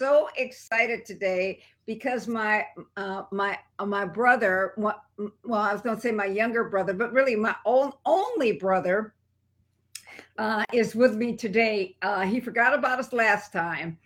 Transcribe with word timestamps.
so 0.00 0.30
excited 0.38 1.04
today 1.04 1.60
because 1.84 2.26
my 2.26 2.64
uh, 2.96 3.24
my 3.30 3.58
uh, 3.78 3.84
my 3.84 4.06
brother, 4.06 4.72
well, 4.78 5.04
I 5.18 5.74
was 5.74 5.82
going 5.82 5.96
to 5.96 6.00
say 6.00 6.10
my 6.10 6.24
younger 6.24 6.64
brother, 6.64 6.94
but 6.94 7.12
really 7.12 7.36
my 7.36 7.54
own 7.66 7.92
only 8.06 8.52
brother, 8.52 9.12
uh, 10.38 10.64
is 10.72 10.94
with 10.94 11.16
me 11.16 11.36
today. 11.36 11.98
Uh, 12.00 12.22
he 12.22 12.40
forgot 12.40 12.72
about 12.72 12.98
us 12.98 13.12
last 13.12 13.52
time, 13.52 13.98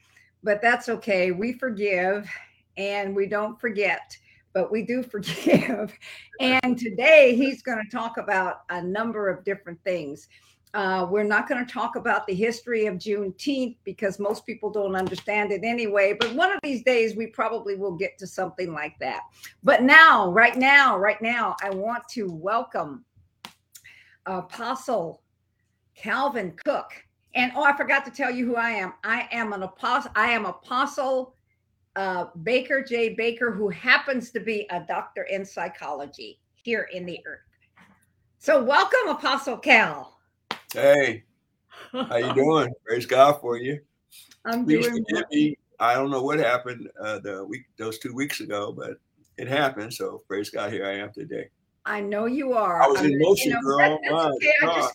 but 0.42 0.60
that's 0.60 0.88
okay. 0.88 1.30
We 1.30 1.52
forgive 1.52 2.28
and 2.76 3.14
we 3.14 3.26
don't 3.26 3.60
forget, 3.60 4.16
but 4.52 4.72
we 4.72 4.82
do 4.82 5.00
forgive. 5.14 5.96
and 6.40 6.76
today 6.76 7.36
he's 7.36 7.62
going 7.62 7.78
to 7.78 7.96
talk 7.96 8.16
about 8.16 8.62
a 8.68 8.82
number 8.82 9.28
of 9.28 9.44
different 9.44 9.78
things. 9.84 10.26
Uh, 10.74 11.06
we're 11.08 11.22
not 11.22 11.48
going 11.48 11.64
to 11.64 11.72
talk 11.72 11.94
about 11.94 12.26
the 12.26 12.34
history 12.34 12.86
of 12.86 12.96
Juneteenth 12.96 13.76
because 13.84 14.18
most 14.18 14.44
people 14.44 14.70
don't 14.70 14.96
understand 14.96 15.52
it 15.52 15.62
anyway. 15.62 16.16
But 16.18 16.34
one 16.34 16.50
of 16.50 16.58
these 16.64 16.82
days, 16.82 17.14
we 17.14 17.28
probably 17.28 17.76
will 17.76 17.96
get 17.96 18.18
to 18.18 18.26
something 18.26 18.72
like 18.72 18.98
that. 18.98 19.20
But 19.62 19.84
now, 19.84 20.32
right 20.32 20.56
now, 20.56 20.98
right 20.98 21.22
now, 21.22 21.54
I 21.62 21.70
want 21.70 22.02
to 22.10 22.28
welcome 22.28 23.04
Apostle 24.26 25.22
Calvin 25.94 26.56
Cook. 26.64 26.90
And 27.36 27.52
oh, 27.54 27.62
I 27.62 27.76
forgot 27.76 28.04
to 28.06 28.10
tell 28.10 28.32
you 28.32 28.44
who 28.44 28.56
I 28.56 28.70
am. 28.70 28.94
I 29.04 29.28
am 29.30 29.52
an 29.52 29.62
apostle. 29.62 30.10
I 30.16 30.30
am 30.30 30.44
Apostle 30.44 31.36
uh, 31.94 32.26
Baker 32.42 32.82
J. 32.82 33.14
Baker, 33.14 33.52
who 33.52 33.68
happens 33.68 34.32
to 34.32 34.40
be 34.40 34.66
a 34.70 34.80
doctor 34.80 35.22
in 35.22 35.44
psychology 35.44 36.40
here 36.54 36.88
in 36.92 37.06
the 37.06 37.20
earth. 37.26 37.40
So, 38.40 38.62
welcome, 38.62 39.08
Apostle 39.08 39.56
Cal. 39.56 40.13
Hey, 40.74 41.22
how 41.92 42.16
you 42.16 42.34
doing? 42.34 42.72
Praise 42.84 43.06
God 43.06 43.40
for 43.40 43.56
you. 43.56 43.80
I'm 44.44 44.64
Please 44.64 44.88
doing 44.88 45.04
forgive 45.08 45.24
me. 45.30 45.56
I 45.78 45.94
don't 45.94 46.10
know 46.10 46.22
what 46.22 46.40
happened 46.40 46.88
uh, 47.00 47.20
the 47.20 47.44
week 47.44 47.62
those 47.78 48.00
two 48.00 48.12
weeks 48.12 48.40
ago, 48.40 48.72
but 48.76 48.94
it 49.38 49.46
happened. 49.46 49.94
So 49.94 50.22
praise 50.26 50.50
God, 50.50 50.72
here 50.72 50.84
I 50.84 50.94
am 50.94 51.12
today. 51.12 51.48
I 51.86 52.00
know 52.00 52.26
you 52.26 52.54
are. 52.54 52.82
I 52.82 52.88
was 52.88 53.02
in 53.02 53.16
motion, 53.20 53.50
you 53.50 53.54
know, 53.54 53.60
girl. 53.62 54.00
That, 54.02 54.32
okay. 54.32 54.52
I 54.62 54.74
just, 54.74 54.94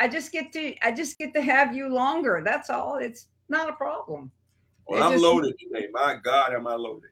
I 0.00 0.08
just 0.08 0.32
get 0.32 0.52
to, 0.54 0.74
I 0.82 0.90
just 0.90 1.16
get 1.16 1.32
to 1.34 1.42
have 1.42 1.76
you 1.76 1.88
longer. 1.88 2.42
That's 2.44 2.68
all. 2.68 2.96
It's 2.96 3.26
not 3.48 3.68
a 3.68 3.74
problem. 3.74 4.32
Well, 4.88 5.00
I'm 5.00 5.12
just, 5.12 5.22
loaded 5.22 5.54
today. 5.60 5.86
My 5.92 6.16
God, 6.24 6.54
am 6.54 6.66
I 6.66 6.74
loaded? 6.74 7.10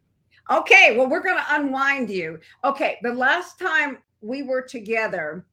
Okay. 0.50 0.96
Well, 0.96 1.08
we're 1.08 1.22
going 1.22 1.36
to 1.36 1.54
unwind 1.54 2.10
you. 2.10 2.40
Okay. 2.64 2.98
The 3.02 3.12
last 3.12 3.60
time 3.60 3.98
we 4.22 4.42
were 4.42 4.62
together, 4.62 5.46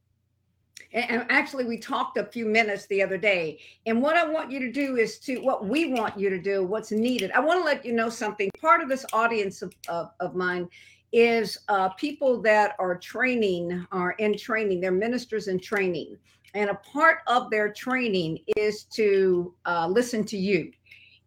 and 0.96 1.26
actually 1.30 1.66
we 1.66 1.78
talked 1.78 2.18
a 2.18 2.24
few 2.24 2.46
minutes 2.46 2.88
the 2.88 3.04
other 3.04 3.18
day 3.18 3.60
and 3.86 4.02
what 4.02 4.16
i 4.16 4.26
want 4.26 4.50
you 4.50 4.60
to 4.60 4.72
do 4.72 4.96
is 4.96 5.20
to 5.20 5.38
what 5.40 5.68
we 5.68 5.94
want 5.94 6.18
you 6.18 6.30
to 6.30 6.40
do 6.40 6.64
what's 6.64 6.92
needed. 6.92 7.32
I 7.32 7.40
want 7.40 7.60
to 7.60 7.66
let 7.66 7.86
you 7.86 7.94
know 7.94 8.10
something. 8.10 8.50
Part 8.60 8.82
of 8.82 8.90
this 8.90 9.06
audience 9.14 9.62
of, 9.62 9.74
of, 9.88 10.12
of 10.20 10.36
mine 10.36 10.68
is 11.12 11.58
uh, 11.70 11.90
people 11.90 12.42
that 12.42 12.76
are 12.80 12.98
training 12.98 13.86
are 13.92 14.12
in 14.14 14.38
training 14.38 14.82
they're 14.82 14.92
ministers 14.92 15.48
in 15.48 15.60
training. 15.60 16.18
And 16.54 16.70
a 16.70 16.76
part 16.76 17.20
of 17.28 17.50
their 17.50 17.72
training 17.72 18.40
is 18.56 18.84
to 18.96 19.54
uh, 19.66 19.88
listen 19.88 20.24
to 20.26 20.38
you. 20.38 20.72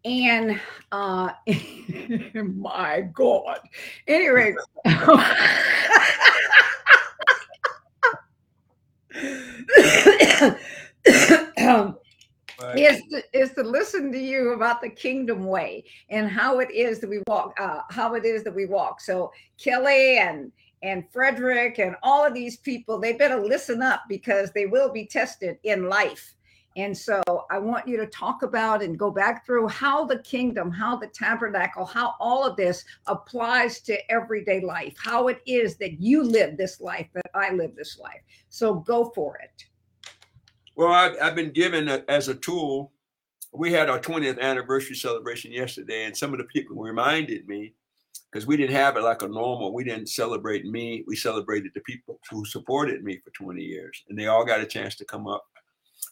And 0.05 0.61
uh 0.93 1.31
my 2.35 3.01
god. 3.13 3.61
Anyway 4.07 4.55
is 12.77 13.03
to, 13.11 13.23
is 13.33 13.53
to 13.53 13.63
listen 13.63 14.11
to 14.13 14.19
you 14.19 14.53
about 14.53 14.81
the 14.81 14.89
kingdom 14.89 15.45
way 15.47 15.85
and 16.11 16.29
how 16.29 16.59
it 16.61 16.71
is 16.71 17.01
that 17.01 17.09
we 17.09 17.23
walk 17.27 17.59
uh, 17.61 17.81
how 17.91 18.15
it 18.15 18.25
is 18.25 18.43
that 18.45 18.55
we 18.55 18.67
walk 18.67 19.01
so 19.01 19.31
kelly 19.63 20.19
and 20.19 20.51
and 20.83 21.05
frederick 21.13 21.79
and 21.79 21.97
all 22.03 22.25
of 22.25 22.35
these 22.35 22.57
people 22.59 22.99
they 22.99 23.13
better 23.13 23.41
listen 23.41 23.83
up 23.83 24.03
because 24.09 24.51
they 24.53 24.67
will 24.67 24.93
be 24.93 25.07
tested 25.07 25.59
in 25.65 25.89
life 25.89 26.35
and 26.79 26.97
so 26.97 27.21
I 27.51 27.59
want 27.59 27.89
you 27.89 27.97
to 27.97 28.07
talk 28.07 28.45
about 28.45 28.85
and 28.85 28.97
go 28.97 29.11
back 29.11 29.45
through 29.45 29.67
how 29.67 30.05
the 30.05 30.21
kingdom, 30.21 30.71
how 30.71 30.95
the 30.95 31.09
tabernacle, 31.09 31.85
how 31.85 32.15
all 32.21 32.47
of 32.47 32.57
this 32.57 32.85
applies 33.09 33.81
to 33.81 34.13
everyday 34.13 34.61
life, 34.61 34.95
how 34.97 35.27
it 35.27 35.41
is 35.45 35.77
that 35.79 36.01
you 36.01 36.23
live 36.23 36.57
this 36.57 36.81
life, 36.81 37.09
that 37.15 37.31
I 37.35 37.51
live 37.51 37.75
this 37.75 37.99
life. 37.99 38.21
So 38.49 38.75
go 38.75 39.11
for 39.13 39.39
it. 39.39 39.65
Well, 40.79 40.93
I've, 40.93 41.17
I've 41.21 41.35
been 41.35 41.51
given 41.51 41.89
a, 41.91 42.03
as 42.09 42.29
a 42.29 42.35
tool. 42.35 42.93
We 43.53 43.71
had 43.73 43.91
our 43.91 43.99
20th 43.99 44.41
anniversary 44.41 44.97
celebration 44.97 45.53
yesterday, 45.53 46.05
and 46.05 46.17
some 46.17 46.33
of 46.33 46.39
the 46.39 46.45
people 46.45 46.77
reminded 46.77 47.47
me 47.47 47.75
because 48.33 48.47
we 48.47 48.57
didn't 48.57 48.77
have 48.77 48.97
it 48.97 49.03
like 49.03 49.21
a 49.21 49.29
normal. 49.29 49.75
We 49.75 49.85
didn't 49.85 50.09
celebrate 50.09 50.65
me. 50.65 51.05
We 51.07 51.17
celebrated 51.17 51.73
the 51.75 51.81
people 51.83 52.19
who 52.31 52.47
supported 52.47 53.05
me 53.05 53.21
for 53.23 53.31
20 53.31 53.63
years, 53.63 54.03
and 54.09 54.19
they 54.19 54.29
all 54.29 54.47
got 54.47 54.63
a 54.63 54.67
chance 54.67 54.97
to 54.97 55.05
come 55.05 55.27
up 55.27 55.45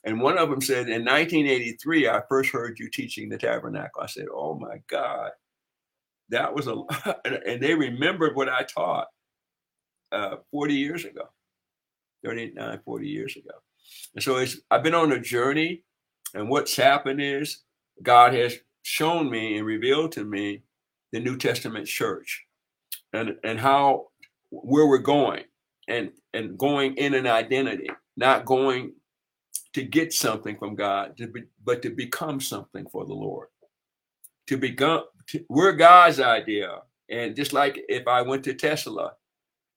and 0.05 0.21
one 0.21 0.39
of 0.39 0.51
them 0.51 0.61
said, 0.61 0.89
In 0.89 1.05
1983, 1.05 2.09
I 2.09 2.23
first 2.29 2.51
heard 2.51 2.79
you 2.79 2.89
teaching 2.89 3.29
the 3.29 3.37
tabernacle. 3.37 4.03
I 4.03 4.07
said, 4.07 4.27
Oh 4.33 4.55
my 4.55 4.77
God, 4.89 5.33
that 6.29 6.55
was 6.55 6.69
a 6.69 6.77
And 7.47 7.63
they 7.63 7.75
remembered 7.75 8.37
what 8.37 8.49
I 8.49 8.63
taught 8.63 9.09
uh, 10.13 10.37
40 10.53 10.75
years 10.75 11.05
ago, 11.05 11.29
39, 12.25 12.81
40 12.85 13.09
years 13.09 13.37
ago. 13.37 13.51
And 14.15 14.23
so 14.23 14.37
it's, 14.37 14.59
I've 14.71 14.83
been 14.83 14.95
on 14.95 15.13
a 15.13 15.21
journey. 15.21 15.83
And 16.35 16.49
what's 16.49 16.77
happened 16.77 17.21
is 17.21 17.63
God 18.03 18.35
has 18.35 18.57
shown 18.83 19.31
me 19.31 19.57
and 19.57 19.67
revealed 19.67 20.13
to 20.13 20.25
me 20.25 20.63
the 21.13 21.21
New 21.21 21.37
Testament 21.37 21.87
church 21.87 22.45
and, 23.13 23.37
and 23.45 23.59
how 23.59 24.09
where 24.51 24.87
we're 24.87 24.99
going 24.99 25.45
and 25.89 26.11
and 26.35 26.59
going 26.59 26.97
in 26.97 27.15
an 27.15 27.27
identity, 27.27 27.89
not 28.17 28.45
going 28.45 28.93
to 29.73 29.83
get 29.83 30.13
something 30.13 30.57
from 30.57 30.75
God, 30.75 31.17
to 31.19 31.27
be, 31.27 31.43
but 31.65 31.83
to 31.83 31.91
become 31.91 32.41
something 32.41 32.87
for 32.91 33.05
the 33.05 33.15
Lord. 33.15 33.49
To 34.49 34.57
become, 34.57 35.05
to, 35.29 35.45
we're 35.49 35.73
God's 35.73 36.21
idea. 36.21 36.79
And 37.11 37.37
just 37.37 37.53
like 37.53 37.79
if 37.89 38.07
I 38.07 38.23
went 38.23 38.45
to 38.45 38.55
Tesla 38.55 39.13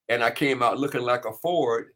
and 0.07 0.23
I 0.23 0.31
came 0.31 0.63
out 0.63 0.79
looking 0.79 1.01
like 1.01 1.25
a 1.25 1.33
Ford, 1.33 1.87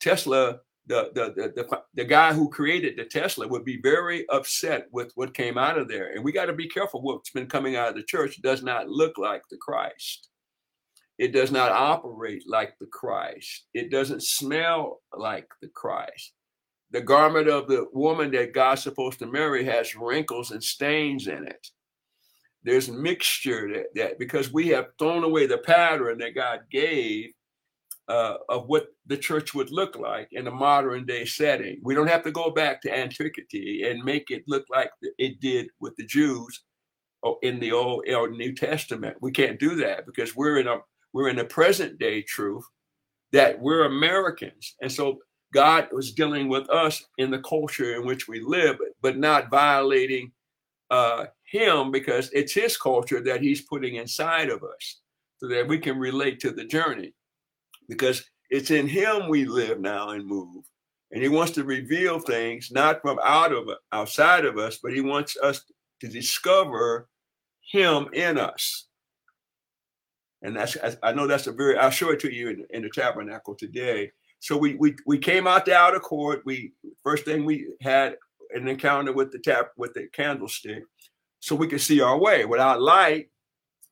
Tesla, 0.00 0.60
the, 0.86 1.10
the, 1.14 1.52
the, 1.54 1.82
the, 1.94 2.04
guy 2.04 2.32
who 2.32 2.50
created 2.50 2.96
the 2.96 3.04
Tesla 3.04 3.46
would 3.46 3.64
be 3.64 3.80
very 3.80 4.28
upset 4.30 4.86
with 4.90 5.12
what 5.14 5.32
came 5.32 5.56
out 5.56 5.78
of 5.78 5.88
there. 5.88 6.12
And 6.12 6.24
we 6.24 6.32
got 6.32 6.46
to 6.46 6.52
be 6.52 6.68
careful 6.68 7.02
what's 7.02 7.30
been 7.30 7.46
coming 7.46 7.76
out 7.76 7.90
of 7.90 7.94
the 7.94 8.02
church 8.02 8.42
does 8.42 8.62
not 8.62 8.88
look 8.88 9.16
like 9.16 9.42
the 9.48 9.58
Christ. 9.58 10.28
It 11.18 11.32
does 11.32 11.52
not 11.52 11.70
operate 11.70 12.42
like 12.48 12.74
the 12.80 12.86
Christ. 12.86 13.66
It 13.74 13.90
doesn't 13.92 14.24
smell 14.24 15.00
like 15.16 15.46
the 15.60 15.68
Christ 15.68 16.32
the 16.92 17.00
garment 17.00 17.48
of 17.48 17.66
the 17.68 17.86
woman 17.92 18.30
that 18.32 18.52
God's 18.52 18.82
supposed 18.82 19.18
to 19.18 19.26
marry 19.26 19.64
has 19.64 19.96
wrinkles 19.96 20.50
and 20.50 20.62
stains 20.62 21.26
in 21.26 21.46
it. 21.46 21.66
There's 22.64 22.90
mixture 22.90 23.72
that, 23.72 23.86
that 23.94 24.18
because 24.18 24.52
we 24.52 24.68
have 24.68 24.88
thrown 24.98 25.24
away 25.24 25.46
the 25.46 25.58
pattern 25.58 26.18
that 26.18 26.34
God 26.34 26.60
gave 26.70 27.32
uh, 28.12 28.36
of 28.50 28.66
what 28.66 28.88
the 29.06 29.16
church 29.16 29.54
would 29.54 29.70
look 29.70 29.96
like 29.96 30.28
in 30.32 30.46
a 30.46 30.50
modern 30.50 31.06
day 31.06 31.24
setting. 31.24 31.80
We 31.82 31.94
don't 31.94 32.10
have 32.10 32.22
to 32.24 32.30
go 32.30 32.50
back 32.50 32.82
to 32.82 32.94
antiquity 32.94 33.84
and 33.88 34.04
make 34.04 34.30
it 34.30 34.44
look 34.46 34.66
like 34.70 34.90
it 35.16 35.40
did 35.40 35.68
with 35.80 35.96
the 35.96 36.04
Jews 36.04 36.62
oh, 37.22 37.38
in 37.40 37.58
the 37.58 37.72
Old 37.72 38.04
or 38.10 38.28
New 38.28 38.54
Testament. 38.54 39.16
We 39.22 39.32
can't 39.32 39.58
do 39.58 39.76
that 39.76 40.04
because 40.04 40.36
we're 40.36 40.58
in 40.58 40.66
a 40.66 40.80
we're 41.14 41.30
in 41.30 41.38
a 41.38 41.44
present 41.44 41.98
day 41.98 42.20
truth 42.20 42.64
that 43.32 43.58
we're 43.58 43.84
Americans, 43.84 44.74
and 44.82 44.92
so 44.92 45.20
God 45.54 45.88
was 45.90 46.12
dealing 46.12 46.48
with 46.48 46.68
us 46.68 47.02
in 47.16 47.30
the 47.30 47.40
culture 47.40 47.94
in 47.94 48.06
which 48.06 48.28
we 48.28 48.40
live, 48.40 48.76
but 49.00 49.16
not 49.16 49.50
violating 49.50 50.32
uh, 50.90 51.26
Him 51.50 51.90
because 51.90 52.28
it's 52.34 52.52
His 52.52 52.76
culture 52.76 53.22
that 53.22 53.40
He's 53.40 53.62
putting 53.62 53.94
inside 53.94 54.50
of 54.50 54.62
us 54.62 55.00
so 55.38 55.48
that 55.48 55.66
we 55.66 55.78
can 55.78 55.96
relate 55.96 56.40
to 56.40 56.50
the 56.50 56.66
journey. 56.66 57.14
Because 57.88 58.24
it's 58.50 58.70
in 58.70 58.86
Him 58.86 59.28
we 59.28 59.44
live 59.44 59.80
now 59.80 60.10
and 60.10 60.26
move. 60.26 60.64
And 61.10 61.22
He 61.22 61.28
wants 61.28 61.52
to 61.52 61.64
reveal 61.64 62.18
things 62.18 62.70
not 62.70 63.02
from 63.02 63.18
out 63.22 63.52
of 63.52 63.68
outside 63.92 64.44
of 64.44 64.58
us, 64.58 64.78
but 64.82 64.92
He 64.92 65.00
wants 65.00 65.36
us 65.42 65.64
to 66.00 66.08
discover 66.08 67.08
Him 67.70 68.08
in 68.12 68.38
us. 68.38 68.86
And 70.42 70.56
that's 70.56 70.76
I 71.02 71.12
know 71.12 71.26
that's 71.26 71.46
a 71.46 71.52
very 71.52 71.76
I'll 71.76 71.90
show 71.90 72.10
it 72.10 72.20
to 72.20 72.32
you 72.32 72.48
in, 72.50 72.66
in 72.70 72.82
the 72.82 72.90
tabernacle 72.90 73.54
today 73.54 74.10
so 74.42 74.56
we 74.56 74.74
we 74.74 74.96
we 75.06 75.18
came 75.18 75.46
out 75.46 75.64
the 75.64 75.76
outer 75.76 76.00
court. 76.00 76.42
We 76.44 76.72
first 77.04 77.24
thing 77.24 77.44
we 77.44 77.68
had 77.80 78.16
an 78.50 78.66
encounter 78.66 79.12
with 79.12 79.30
the 79.30 79.38
tap 79.38 79.70
with 79.76 79.94
the 79.94 80.08
candlestick, 80.12 80.82
so 81.38 81.54
we 81.54 81.68
could 81.68 81.80
see 81.80 82.00
our 82.00 82.18
way. 82.18 82.44
Without 82.44 82.82
light, 82.82 83.28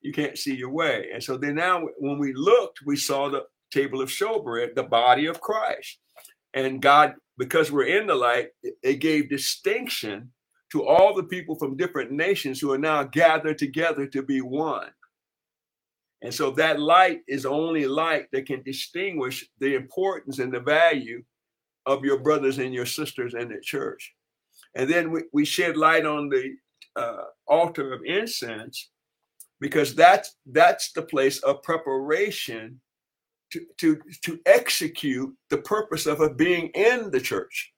you 0.01 0.13
can't 0.13 0.37
see 0.37 0.57
your 0.57 0.71
way. 0.71 1.07
And 1.15 1.23
so 1.23 1.37
then 1.37 1.55
now 1.55 1.87
when 1.99 2.19
we 2.19 2.33
looked, 2.33 2.81
we 2.85 2.97
saw 2.97 3.29
the 3.29 3.45
table 3.71 4.01
of 4.01 4.09
showbread, 4.09 4.75
the 4.75 4.83
body 4.83 5.27
of 5.27 5.41
Christ. 5.41 5.99
And 6.55 6.83
God, 6.83 7.15
because 7.39 7.71
we're 7.71 7.85
in 7.85 8.07
the 8.07 8.15
light, 8.15 8.49
it 8.83 9.01
gave 9.01 9.31
distinction 9.31 10.33
to 10.73 10.87
all 10.87 11.15
the 11.15 11.25
people 11.25 11.57
from 11.57 11.77
different 11.77 12.11
nations 12.11 12.61
who 12.61 12.73
are 12.73 12.79
now 12.79 13.03
gathered 13.03 13.59
together 13.59 14.07
to 14.07 14.23
be 14.23 14.41
one. 14.41 14.91
And 16.23 16.33
so 16.33 16.51
that 16.53 16.79
light 16.79 17.21
is 17.27 17.47
only 17.47 17.87
light 17.87 18.27
that 18.33 18.47
can 18.47 18.63
distinguish 18.63 19.49
the 19.59 19.75
importance 19.75 20.39
and 20.39 20.53
the 20.53 20.61
value 20.61 21.23
of 21.87 22.05
your 22.05 22.19
brothers 22.19 22.59
and 22.59 22.75
your 22.75 22.87
sisters 22.87 23.35
in 23.35 23.49
the 23.49 23.61
church. 23.61 24.15
And 24.75 24.89
then 24.89 25.11
we, 25.11 25.23
we 25.33 25.45
shed 25.45 25.77
light 25.77 26.05
on 26.05 26.29
the 26.29 26.55
uh, 26.95 27.25
altar 27.49 27.93
of 27.93 28.03
incense 28.05 28.91
because 29.61 29.95
that's 29.95 30.37
that's 30.47 30.93
the 30.93 31.03
place 31.03 31.39
of 31.41 31.63
preparation 31.63 32.81
to, 33.53 33.67
to, 33.79 34.01
to 34.23 34.41
execute 34.47 35.35
the 35.49 35.59
purpose 35.59 36.07
of 36.07 36.21
it 36.21 36.37
being 36.37 36.69
in 36.69 37.11
the 37.11 37.21
church. 37.21 37.73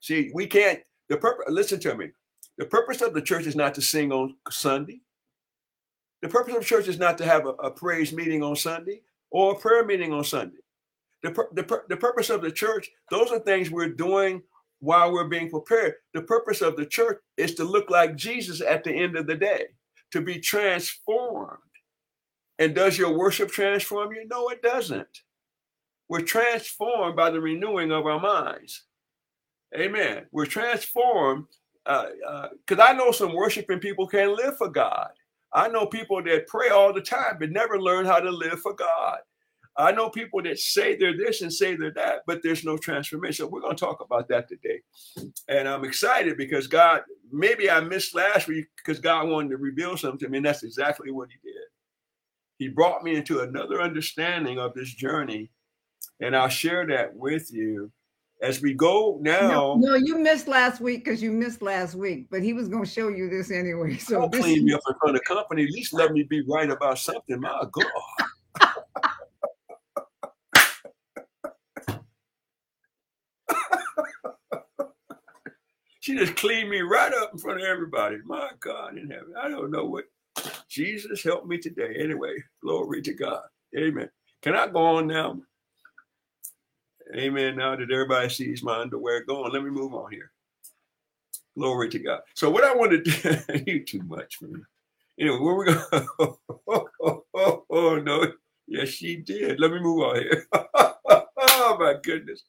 See, 0.00 0.30
we 0.34 0.46
can't 0.46 0.80
the 1.08 1.16
purpose 1.16 1.46
listen 1.48 1.80
to 1.80 1.94
me. 1.96 2.10
The 2.56 2.66
purpose 2.66 3.02
of 3.02 3.14
the 3.14 3.22
church 3.22 3.46
is 3.46 3.56
not 3.56 3.74
to 3.74 3.82
sing 3.82 4.12
on 4.12 4.36
Sunday. 4.50 5.00
The 6.22 6.28
purpose 6.28 6.54
of 6.54 6.64
church 6.64 6.88
is 6.88 6.98
not 6.98 7.18
to 7.18 7.24
have 7.24 7.46
a, 7.46 7.50
a 7.50 7.70
praise 7.70 8.12
meeting 8.12 8.42
on 8.42 8.54
Sunday 8.54 9.02
or 9.30 9.52
a 9.52 9.58
prayer 9.58 9.84
meeting 9.84 10.12
on 10.12 10.24
Sunday. 10.24 10.58
The, 11.22 11.30
the, 11.52 11.82
the 11.88 11.96
purpose 11.96 12.30
of 12.30 12.42
the 12.42 12.50
church, 12.50 12.90
those 13.10 13.30
are 13.30 13.38
things 13.40 13.70
we're 13.70 13.88
doing 13.88 14.42
while 14.80 15.12
we're 15.12 15.28
being 15.28 15.50
prepared. 15.50 15.94
The 16.14 16.22
purpose 16.22 16.60
of 16.60 16.76
the 16.76 16.86
church 16.86 17.20
is 17.36 17.54
to 17.56 17.64
look 17.64 17.90
like 17.90 18.16
Jesus 18.16 18.60
at 18.60 18.84
the 18.84 18.92
end 18.92 19.16
of 19.16 19.26
the 19.26 19.36
day, 19.36 19.66
to 20.12 20.20
be 20.20 20.38
transformed. 20.38 21.58
And 22.60 22.74
does 22.74 22.98
your 22.98 23.16
worship 23.16 23.50
transform 23.50 24.12
you? 24.12 24.28
No, 24.28 24.48
it 24.50 24.60
doesn't. 24.62 25.22
We're 26.08 26.20
transformed 26.20 27.16
by 27.16 27.30
the 27.30 27.40
renewing 27.40 27.90
of 27.90 28.04
our 28.06 28.20
minds. 28.20 28.84
Amen. 29.74 30.26
We're 30.30 30.46
transformed 30.46 31.46
because 31.84 32.10
uh, 32.78 32.82
uh, 32.82 32.82
I 32.82 32.92
know 32.92 33.12
some 33.12 33.34
worshiping 33.34 33.78
people 33.78 34.06
can't 34.06 34.32
live 34.32 34.58
for 34.58 34.68
God. 34.68 35.08
I 35.52 35.68
know 35.68 35.86
people 35.86 36.22
that 36.22 36.48
pray 36.48 36.68
all 36.68 36.92
the 36.92 37.00
time 37.00 37.36
but 37.40 37.50
never 37.50 37.80
learn 37.80 38.04
how 38.04 38.20
to 38.20 38.30
live 38.30 38.60
for 38.60 38.74
God. 38.74 39.18
I 39.76 39.92
know 39.92 40.10
people 40.10 40.42
that 40.42 40.58
say 40.58 40.96
they're 40.96 41.16
this 41.16 41.40
and 41.40 41.52
say 41.52 41.76
they're 41.76 41.92
that, 41.92 42.22
but 42.26 42.42
there's 42.42 42.64
no 42.64 42.76
transformation. 42.76 43.50
We're 43.50 43.62
going 43.62 43.76
to 43.76 43.80
talk 43.80 44.02
about 44.02 44.28
that 44.28 44.48
today. 44.48 44.82
And 45.48 45.66
I'm 45.66 45.84
excited 45.84 46.36
because 46.36 46.66
God, 46.66 47.02
maybe 47.32 47.70
I 47.70 47.80
missed 47.80 48.14
last 48.14 48.48
week 48.48 48.66
because 48.76 48.98
God 48.98 49.28
wanted 49.28 49.50
to 49.50 49.56
reveal 49.56 49.96
something 49.96 50.18
to 50.18 50.28
me, 50.28 50.38
and 50.38 50.46
that's 50.46 50.64
exactly 50.64 51.10
what 51.12 51.30
He 51.30 51.38
did. 51.48 51.59
He 52.60 52.68
brought 52.68 53.02
me 53.02 53.16
into 53.16 53.40
another 53.40 53.80
understanding 53.80 54.58
of 54.58 54.74
this 54.74 54.92
journey, 54.92 55.50
and 56.20 56.36
I'll 56.36 56.50
share 56.50 56.86
that 56.88 57.16
with 57.16 57.50
you 57.50 57.90
as 58.42 58.60
we 58.60 58.74
go 58.74 59.18
now. 59.22 59.48
No, 59.48 59.76
no 59.76 59.94
you 59.94 60.18
missed 60.18 60.46
last 60.46 60.78
week 60.78 61.02
because 61.02 61.22
you 61.22 61.32
missed 61.32 61.62
last 61.62 61.94
week, 61.94 62.26
but 62.30 62.42
he 62.42 62.52
was 62.52 62.68
going 62.68 62.84
to 62.84 62.90
show 62.90 63.08
you 63.08 63.30
this 63.30 63.50
anyway. 63.50 63.96
So 63.96 64.20
don't 64.20 64.34
clean 64.34 64.66
me 64.66 64.74
up 64.74 64.82
in 64.86 64.94
front 65.00 65.16
of 65.16 65.24
company. 65.24 65.64
At 65.64 65.70
least 65.70 65.94
let 65.94 66.12
me 66.12 66.22
be 66.22 66.42
right 66.42 66.68
about 66.68 66.98
something. 66.98 67.40
My 67.40 67.64
God. 67.72 67.86
she 76.00 76.14
just 76.14 76.36
cleaned 76.36 76.68
me 76.68 76.82
right 76.82 77.14
up 77.14 77.32
in 77.32 77.38
front 77.38 77.62
of 77.62 77.66
everybody. 77.66 78.18
My 78.26 78.50
God 78.60 78.98
in 78.98 79.08
heaven. 79.08 79.32
I 79.42 79.48
don't 79.48 79.70
know 79.70 79.86
what 79.86 80.04
Jesus 80.70 81.24
helped 81.24 81.48
me 81.48 81.58
today. 81.58 81.96
Anyway, 81.98 82.36
glory 82.62 83.02
to 83.02 83.12
God. 83.12 83.42
Amen. 83.76 84.08
Can 84.40 84.54
I 84.54 84.68
go 84.68 84.78
on 84.78 85.08
now? 85.08 85.36
Amen. 87.14 87.56
Now 87.56 87.74
that 87.74 87.90
everybody 87.90 88.28
sees 88.28 88.62
my 88.62 88.80
underwear 88.80 89.24
going, 89.24 89.52
let 89.52 89.64
me 89.64 89.70
move 89.70 89.94
on 89.94 90.12
here. 90.12 90.30
Glory 91.58 91.88
to 91.88 91.98
God. 91.98 92.20
So 92.34 92.48
what 92.50 92.62
I 92.62 92.74
want 92.74 92.92
to 92.92 93.02
do, 93.02 93.62
you 93.66 93.84
too 93.84 94.02
much 94.04 94.40
me. 94.40 94.60
Anyway, 95.18 95.38
where 95.38 95.54
we 95.54 95.64
go? 95.66 95.84
oh, 96.20 96.38
oh, 97.02 97.24
oh, 97.34 97.64
oh, 97.68 97.96
no. 97.96 98.32
Yes, 98.68 98.90
she 98.90 99.16
did. 99.16 99.58
Let 99.58 99.72
me 99.72 99.80
move 99.80 100.04
on 100.04 100.16
here. 100.16 100.46
oh 100.52 101.76
my 101.80 101.96
goodness. 102.00 102.44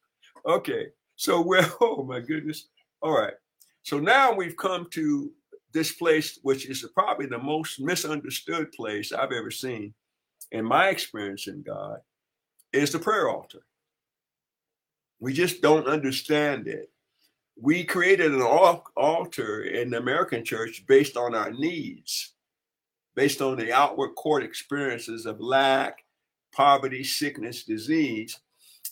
Okay. 0.45 0.87
So 1.15 1.41
well, 1.41 1.75
oh 1.81 2.03
my 2.03 2.19
goodness. 2.19 2.67
All 3.01 3.19
right. 3.19 3.33
So 3.81 3.99
now 3.99 4.31
we've 4.31 4.55
come 4.55 4.87
to 4.91 5.31
this 5.73 5.91
place, 5.91 6.39
which 6.41 6.69
is 6.69 6.85
probably 6.93 7.25
the 7.25 7.37
most 7.37 7.79
misunderstood 7.79 8.71
place 8.71 9.11
I've 9.11 9.31
ever 9.31 9.51
seen 9.51 9.93
in 10.51 10.65
my 10.65 10.89
experience 10.89 11.47
in 11.47 11.61
God, 11.61 11.99
is 12.73 12.91
the 12.91 12.99
prayer 12.99 13.29
altar. 13.29 13.63
We 15.19 15.33
just 15.33 15.61
don't 15.61 15.87
understand 15.87 16.67
it. 16.67 16.89
We 17.59 17.83
created 17.83 18.33
an 18.33 18.41
altar 18.41 19.63
in 19.63 19.91
the 19.91 19.97
American 19.97 20.43
church 20.43 20.85
based 20.87 21.15
on 21.15 21.35
our 21.35 21.51
needs, 21.51 22.33
based 23.15 23.41
on 23.41 23.57
the 23.57 23.71
outward 23.71 24.15
court 24.15 24.41
experiences 24.41 25.25
of 25.25 25.39
lack, 25.39 26.03
poverty, 26.53 27.03
sickness, 27.03 27.63
disease. 27.63 28.39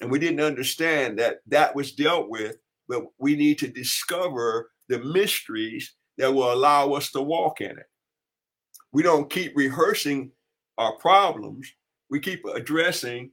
And 0.02 0.12
we 0.12 0.20
didn't 0.20 0.42
understand 0.42 1.18
that 1.20 1.40
that 1.48 1.76
was 1.76 1.94
dealt 1.94 2.30
with, 2.30 2.58
but 2.88 3.06
we 3.18 3.36
need 3.36 3.58
to 3.60 3.68
discover 3.68 4.72
the 4.88 5.00
mysteries 5.00 5.94
that 6.20 6.32
will 6.32 6.54
allow 6.54 6.92
us 6.94 7.12
to 7.12 7.22
walk 7.22 7.62
in 7.62 7.72
it. 7.72 7.90
We 8.94 9.02
don't 9.02 9.30
keep 9.30 9.58
rehearsing 9.58 10.32
our 10.78 10.96
problems, 10.98 11.72
we 12.10 12.20
keep 12.20 12.46
addressing 12.46 13.32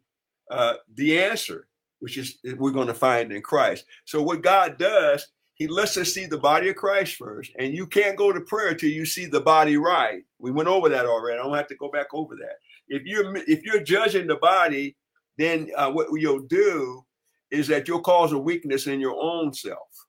uh, 0.50 0.74
the 0.94 1.18
answer 1.18 1.68
which 2.00 2.18
is 2.18 2.38
we're 2.56 2.70
going 2.70 2.86
to 2.86 2.94
find 2.94 3.32
in 3.32 3.42
Christ. 3.42 3.84
So 4.04 4.22
what 4.22 4.42
God 4.42 4.78
does, 4.78 5.26
he 5.54 5.66
lets 5.66 5.96
us 5.96 6.12
see 6.12 6.26
the 6.26 6.38
body 6.38 6.68
of 6.68 6.76
Christ 6.76 7.16
first. 7.16 7.50
And 7.58 7.74
you 7.74 7.86
can't 7.86 8.16
go 8.16 8.32
to 8.32 8.40
prayer 8.42 8.74
till 8.74 8.90
you 8.90 9.06
see 9.06 9.26
the 9.26 9.40
body 9.40 9.76
right. 9.76 10.22
We 10.38 10.50
went 10.50 10.68
over 10.68 10.88
that 10.88 11.06
already. 11.06 11.38
I 11.38 11.42
don't 11.42 11.56
have 11.56 11.68
to 11.68 11.76
go 11.76 11.90
back 11.90 12.08
over 12.12 12.36
that. 12.36 12.56
If 12.88 13.02
you're 13.04 13.36
if 13.36 13.62
you're 13.62 13.82
judging 13.82 14.26
the 14.26 14.36
body, 14.36 14.96
then 15.38 15.70
uh, 15.76 15.90
what 15.90 16.08
you'll 16.12 16.46
do 16.46 17.04
is 17.50 17.66
that 17.68 17.88
you'll 17.88 18.00
cause 18.00 18.32
a 18.32 18.38
weakness 18.38 18.86
in 18.86 19.00
your 19.00 19.16
own 19.20 19.52
self. 19.52 20.05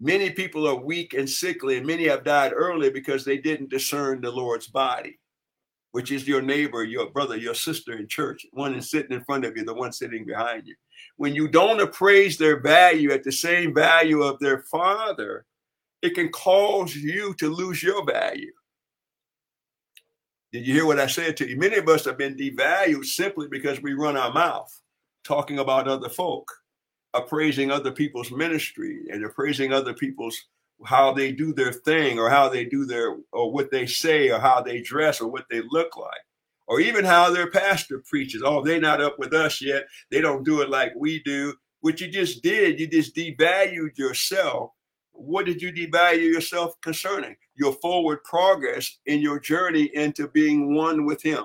Many 0.00 0.30
people 0.30 0.68
are 0.68 0.74
weak 0.74 1.14
and 1.14 1.28
sickly, 1.28 1.78
and 1.78 1.86
many 1.86 2.06
have 2.08 2.24
died 2.24 2.52
early 2.54 2.90
because 2.90 3.24
they 3.24 3.38
didn't 3.38 3.70
discern 3.70 4.20
the 4.20 4.30
Lord's 4.30 4.66
body 4.66 5.18
which 5.96 6.12
is 6.12 6.28
your 6.28 6.42
neighbor, 6.42 6.84
your 6.84 7.08
brother, 7.08 7.38
your 7.38 7.54
sister 7.54 7.96
in 7.96 8.06
church, 8.06 8.44
one 8.52 8.74
is 8.74 8.90
sitting 8.90 9.16
in 9.16 9.24
front 9.24 9.46
of 9.46 9.56
you, 9.56 9.64
the 9.64 9.72
one 9.72 9.90
sitting 9.90 10.26
behind 10.26 10.66
you. 10.66 10.74
When 11.16 11.34
you 11.34 11.48
don't 11.48 11.80
appraise 11.80 12.36
their 12.36 12.60
value 12.60 13.12
at 13.12 13.24
the 13.24 13.32
same 13.32 13.74
value 13.74 14.22
of 14.22 14.38
their 14.38 14.60
father, 14.64 15.46
it 16.02 16.14
can 16.14 16.28
cause 16.28 16.94
you 16.94 17.32
to 17.38 17.48
lose 17.48 17.82
your 17.82 18.04
value. 18.04 18.52
Did 20.52 20.66
you 20.66 20.74
hear 20.74 20.84
what 20.84 21.00
I 21.00 21.06
said 21.06 21.34
to 21.38 21.48
you? 21.48 21.56
Many 21.56 21.76
of 21.76 21.88
us 21.88 22.04
have 22.04 22.18
been 22.18 22.36
devalued 22.36 23.06
simply 23.06 23.48
because 23.50 23.80
we 23.80 23.94
run 23.94 24.18
our 24.18 24.34
mouth 24.34 24.70
talking 25.24 25.60
about 25.60 25.88
other 25.88 26.10
folk, 26.10 26.52
appraising 27.16 27.70
other 27.70 27.92
people's 27.92 28.30
ministry 28.30 29.02
and 29.10 29.24
appraising 29.24 29.72
other 29.72 29.94
people's 29.94 30.36
how 30.84 31.12
they 31.12 31.32
do 31.32 31.52
their 31.52 31.72
thing 31.72 32.18
or 32.18 32.28
how 32.28 32.48
they 32.48 32.64
do 32.64 32.84
their 32.84 33.16
or 33.32 33.50
what 33.50 33.70
they 33.70 33.86
say 33.86 34.30
or 34.30 34.38
how 34.38 34.60
they 34.60 34.80
dress 34.80 35.20
or 35.20 35.28
what 35.28 35.46
they 35.50 35.62
look 35.70 35.96
like. 35.96 36.20
Or 36.68 36.80
even 36.80 37.04
how 37.04 37.30
their 37.30 37.50
pastor 37.50 38.02
preaches. 38.08 38.42
Oh 38.44 38.62
they're 38.62 38.80
not 38.80 39.00
up 39.00 39.18
with 39.18 39.32
us 39.32 39.62
yet. 39.62 39.84
They 40.10 40.20
don't 40.20 40.44
do 40.44 40.62
it 40.62 40.68
like 40.68 40.92
we 40.96 41.22
do. 41.22 41.54
What 41.80 42.00
you 42.00 42.08
just 42.08 42.42
did 42.42 42.80
you 42.80 42.88
just 42.88 43.14
devalued 43.14 43.96
yourself. 43.96 44.72
What 45.12 45.46
did 45.46 45.62
you 45.62 45.72
devalue 45.72 46.32
yourself 46.32 46.78
concerning? 46.82 47.36
Your 47.54 47.72
forward 47.74 48.22
progress 48.24 48.98
in 49.06 49.20
your 49.20 49.38
journey 49.38 49.90
into 49.94 50.28
being 50.28 50.74
one 50.74 51.06
with 51.06 51.22
him. 51.22 51.44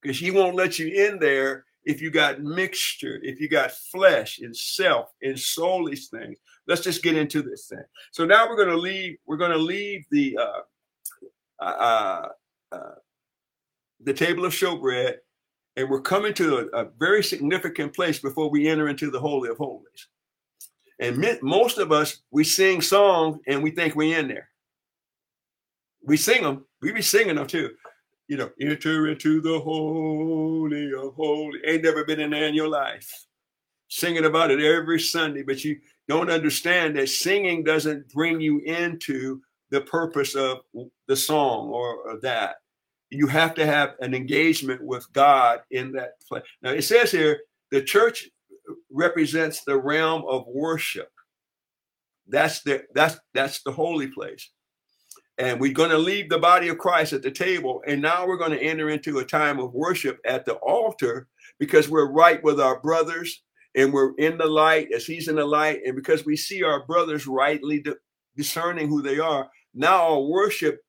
Because 0.00 0.18
he 0.18 0.30
won't 0.30 0.56
let 0.56 0.78
you 0.78 0.86
in 1.06 1.18
there 1.18 1.66
if 1.84 2.00
you 2.00 2.10
got 2.10 2.42
mixture, 2.42 3.18
if 3.22 3.40
you 3.40 3.48
got 3.48 3.72
flesh 3.72 4.38
and 4.40 4.56
self 4.56 5.10
and 5.22 5.34
soulish 5.34 6.06
things. 6.08 6.38
Let's 6.66 6.82
just 6.82 7.02
get 7.02 7.16
into 7.16 7.42
this 7.42 7.66
thing. 7.66 7.82
So 8.12 8.24
now 8.24 8.48
we're 8.48 8.56
going 8.56 8.68
to 8.68 8.76
leave. 8.76 9.16
We're 9.26 9.38
going 9.38 9.50
to 9.52 9.58
leave 9.58 10.04
the 10.10 10.38
uh, 10.38 11.62
uh, 11.62 12.28
uh, 12.72 12.94
the 14.00 14.14
table 14.14 14.44
of 14.44 14.52
showbread, 14.52 15.14
and 15.76 15.88
we're 15.88 16.02
coming 16.02 16.34
to 16.34 16.70
a, 16.72 16.82
a, 16.82 16.90
very 16.98 17.22
significant 17.22 17.94
place 17.94 18.18
before 18.18 18.50
we 18.50 18.68
enter 18.68 18.88
into 18.88 19.10
the 19.10 19.20
holy 19.20 19.50
of 19.50 19.56
holies. 19.56 20.08
And 21.00 21.24
most 21.42 21.78
of 21.78 21.92
us, 21.92 22.18
we 22.30 22.44
sing 22.44 22.82
songs 22.82 23.38
and 23.46 23.62
we 23.62 23.70
think 23.70 23.96
we're 23.96 24.18
in 24.18 24.28
there. 24.28 24.50
We 26.04 26.18
sing 26.18 26.42
them. 26.42 26.66
We 26.82 26.92
be 26.92 27.00
singing 27.00 27.36
them 27.36 27.46
too 27.46 27.70
you 28.30 28.36
know, 28.36 28.48
enter 28.60 29.08
into 29.08 29.40
the 29.40 29.58
holy 29.58 30.92
of 30.94 31.14
holy. 31.16 31.58
Ain't 31.66 31.82
never 31.82 32.04
been 32.04 32.20
in 32.20 32.30
there 32.30 32.46
in 32.46 32.54
your 32.54 32.68
life. 32.68 33.26
Singing 33.88 34.24
about 34.24 34.52
it 34.52 34.60
every 34.60 35.00
Sunday, 35.00 35.42
but 35.42 35.64
you 35.64 35.80
don't 36.08 36.30
understand 36.30 36.94
that 36.94 37.08
singing 37.08 37.64
doesn't 37.64 38.08
bring 38.10 38.40
you 38.40 38.60
into 38.60 39.40
the 39.70 39.80
purpose 39.80 40.36
of 40.36 40.58
the 41.08 41.16
song 41.16 41.70
or, 41.70 42.08
or 42.08 42.20
that. 42.20 42.58
You 43.10 43.26
have 43.26 43.52
to 43.56 43.66
have 43.66 43.94
an 43.98 44.14
engagement 44.14 44.80
with 44.80 45.12
God 45.12 45.62
in 45.72 45.90
that 45.92 46.20
place. 46.28 46.44
Now 46.62 46.70
it 46.70 46.82
says 46.82 47.10
here 47.10 47.40
the 47.72 47.82
church 47.82 48.28
represents 48.92 49.64
the 49.64 49.76
realm 49.76 50.22
of 50.28 50.46
worship. 50.46 51.10
That's 52.28 52.62
the 52.62 52.84
that's 52.94 53.18
that's 53.34 53.64
the 53.64 53.72
holy 53.72 54.06
place. 54.06 54.48
And 55.40 55.58
we're 55.58 55.72
going 55.72 55.90
to 55.90 55.96
leave 55.96 56.28
the 56.28 56.38
body 56.38 56.68
of 56.68 56.76
Christ 56.76 57.14
at 57.14 57.22
the 57.22 57.30
table. 57.30 57.82
And 57.86 58.02
now 58.02 58.26
we're 58.26 58.36
going 58.36 58.50
to 58.50 58.62
enter 58.62 58.90
into 58.90 59.20
a 59.20 59.24
time 59.24 59.58
of 59.58 59.72
worship 59.72 60.20
at 60.26 60.44
the 60.44 60.56
altar 60.56 61.28
because 61.58 61.88
we're 61.88 62.12
right 62.12 62.44
with 62.44 62.60
our 62.60 62.78
brothers 62.78 63.42
and 63.74 63.90
we're 63.90 64.14
in 64.16 64.36
the 64.36 64.46
light 64.46 64.92
as 64.94 65.06
he's 65.06 65.28
in 65.28 65.36
the 65.36 65.44
light. 65.46 65.80
And 65.86 65.96
because 65.96 66.26
we 66.26 66.36
see 66.36 66.62
our 66.62 66.84
brothers 66.84 67.26
rightly 67.26 67.82
discerning 68.36 68.88
who 68.88 69.00
they 69.00 69.18
are, 69.18 69.48
now 69.72 70.02
our 70.08 70.20
worship 70.20 70.82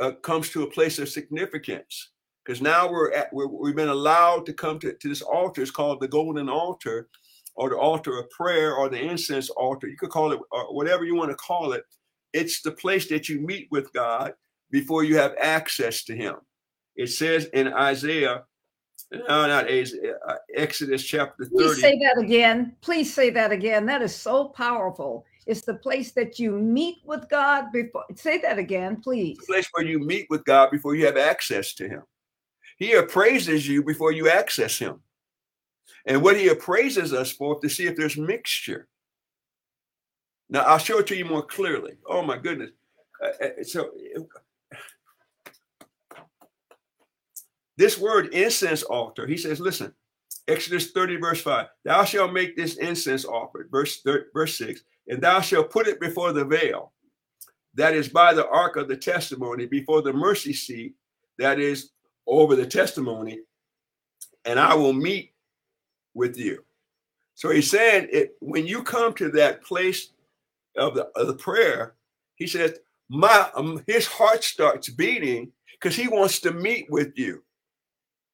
uh, 0.00 0.12
comes 0.22 0.48
to 0.50 0.62
a 0.62 0.70
place 0.70 0.98
of 0.98 1.10
significance 1.10 2.12
because 2.46 2.62
now 2.62 2.90
we're 2.90 3.12
at 3.12 3.30
we 3.30 3.68
have 3.68 3.76
been 3.76 3.88
allowed 3.88 4.46
to 4.46 4.54
come 4.54 4.78
to, 4.78 4.94
to 4.94 5.08
this 5.08 5.20
altar. 5.20 5.60
It's 5.60 5.70
called 5.70 6.00
the 6.00 6.08
golden 6.08 6.48
altar 6.48 7.08
or 7.56 7.68
the 7.68 7.76
altar 7.76 8.18
of 8.18 8.30
prayer 8.30 8.74
or 8.74 8.88
the 8.88 9.02
incense 9.02 9.50
altar. 9.50 9.86
You 9.86 9.98
could 9.98 10.10
call 10.10 10.32
it 10.32 10.40
or 10.50 10.74
whatever 10.74 11.04
you 11.04 11.14
want 11.14 11.30
to 11.30 11.36
call 11.36 11.72
it. 11.72 11.84
It's 12.36 12.60
the 12.60 12.72
place 12.72 13.08
that 13.08 13.30
you 13.30 13.40
meet 13.40 13.66
with 13.70 13.90
God 13.94 14.34
before 14.70 15.04
you 15.04 15.16
have 15.16 15.34
access 15.40 16.04
to 16.04 16.14
Him. 16.14 16.34
It 16.94 17.06
says 17.06 17.46
in 17.54 17.72
Isaiah, 17.72 18.44
no, 19.10 19.46
not 19.46 19.70
Isaiah, 19.70 20.16
uh, 20.28 20.34
Exodus 20.54 21.02
chapter 21.02 21.46
30. 21.46 21.56
Please 21.56 21.80
say 21.80 21.98
that 21.98 22.22
again. 22.22 22.76
Please 22.82 23.14
say 23.14 23.30
that 23.30 23.52
again. 23.52 23.86
That 23.86 24.02
is 24.02 24.14
so 24.14 24.48
powerful. 24.48 25.24
It's 25.46 25.62
the 25.62 25.76
place 25.76 26.12
that 26.12 26.38
you 26.38 26.52
meet 26.58 26.98
with 27.06 27.26
God 27.30 27.72
before. 27.72 28.04
Say 28.16 28.36
that 28.42 28.58
again, 28.58 29.00
please. 29.00 29.38
the 29.38 29.46
place 29.46 29.68
where 29.72 29.86
you 29.86 29.98
meet 29.98 30.26
with 30.28 30.44
God 30.44 30.70
before 30.70 30.94
you 30.94 31.06
have 31.06 31.16
access 31.16 31.72
to 31.74 31.88
Him. 31.88 32.02
He 32.76 32.92
appraises 32.92 33.66
you 33.66 33.82
before 33.82 34.12
you 34.12 34.28
access 34.28 34.78
Him. 34.78 35.00
And 36.04 36.22
what 36.22 36.36
He 36.36 36.48
appraises 36.48 37.14
us 37.14 37.32
for 37.32 37.58
to 37.60 37.68
see 37.70 37.86
if 37.86 37.96
there's 37.96 38.18
mixture. 38.18 38.88
Now, 40.48 40.60
I'll 40.62 40.78
show 40.78 40.98
it 40.98 41.06
to 41.08 41.16
you 41.16 41.24
more 41.24 41.42
clearly. 41.42 41.94
Oh, 42.06 42.22
my 42.22 42.38
goodness. 42.38 42.70
Uh, 43.22 43.44
uh 43.44 43.64
so, 43.64 43.90
this 47.76 47.98
word 47.98 48.32
incense 48.32 48.82
altar, 48.82 49.26
he 49.26 49.36
says, 49.36 49.60
listen, 49.60 49.92
Exodus 50.48 50.92
30, 50.92 51.16
verse 51.16 51.40
5, 51.40 51.66
thou 51.84 52.04
shalt 52.04 52.32
make 52.32 52.56
this 52.56 52.76
incense 52.76 53.24
offer, 53.24 53.68
verse, 53.70 54.02
verse 54.32 54.56
6, 54.56 54.82
and 55.08 55.20
thou 55.20 55.40
shalt 55.40 55.70
put 55.70 55.88
it 55.88 56.00
before 56.00 56.32
the 56.32 56.44
veil, 56.44 56.92
that 57.74 57.94
is 57.94 58.08
by 58.08 58.32
the 58.32 58.48
ark 58.48 58.76
of 58.76 58.88
the 58.88 58.96
testimony, 58.96 59.66
before 59.66 60.02
the 60.02 60.12
mercy 60.12 60.52
seat, 60.52 60.94
that 61.38 61.58
is 61.58 61.90
over 62.26 62.56
the 62.56 62.66
testimony, 62.66 63.40
and 64.44 64.58
I 64.58 64.74
will 64.74 64.92
meet 64.92 65.32
with 66.14 66.38
you. 66.38 66.64
So 67.34 67.50
he's 67.50 67.70
saying 67.70 68.08
it 68.10 68.36
when 68.40 68.66
you 68.66 68.82
come 68.82 69.12
to 69.14 69.30
that 69.32 69.62
place 69.62 70.12
of 70.76 70.94
the, 70.94 71.06
of 71.16 71.26
the 71.26 71.34
prayer, 71.34 71.94
he 72.36 72.46
says, 72.46 72.78
my 73.08 73.48
um, 73.54 73.82
his 73.86 74.06
heart 74.06 74.42
starts 74.42 74.88
beating 74.90 75.52
because 75.72 75.94
he 75.94 76.08
wants 76.08 76.40
to 76.40 76.52
meet 76.52 76.90
with 76.90 77.16
you. 77.16 77.42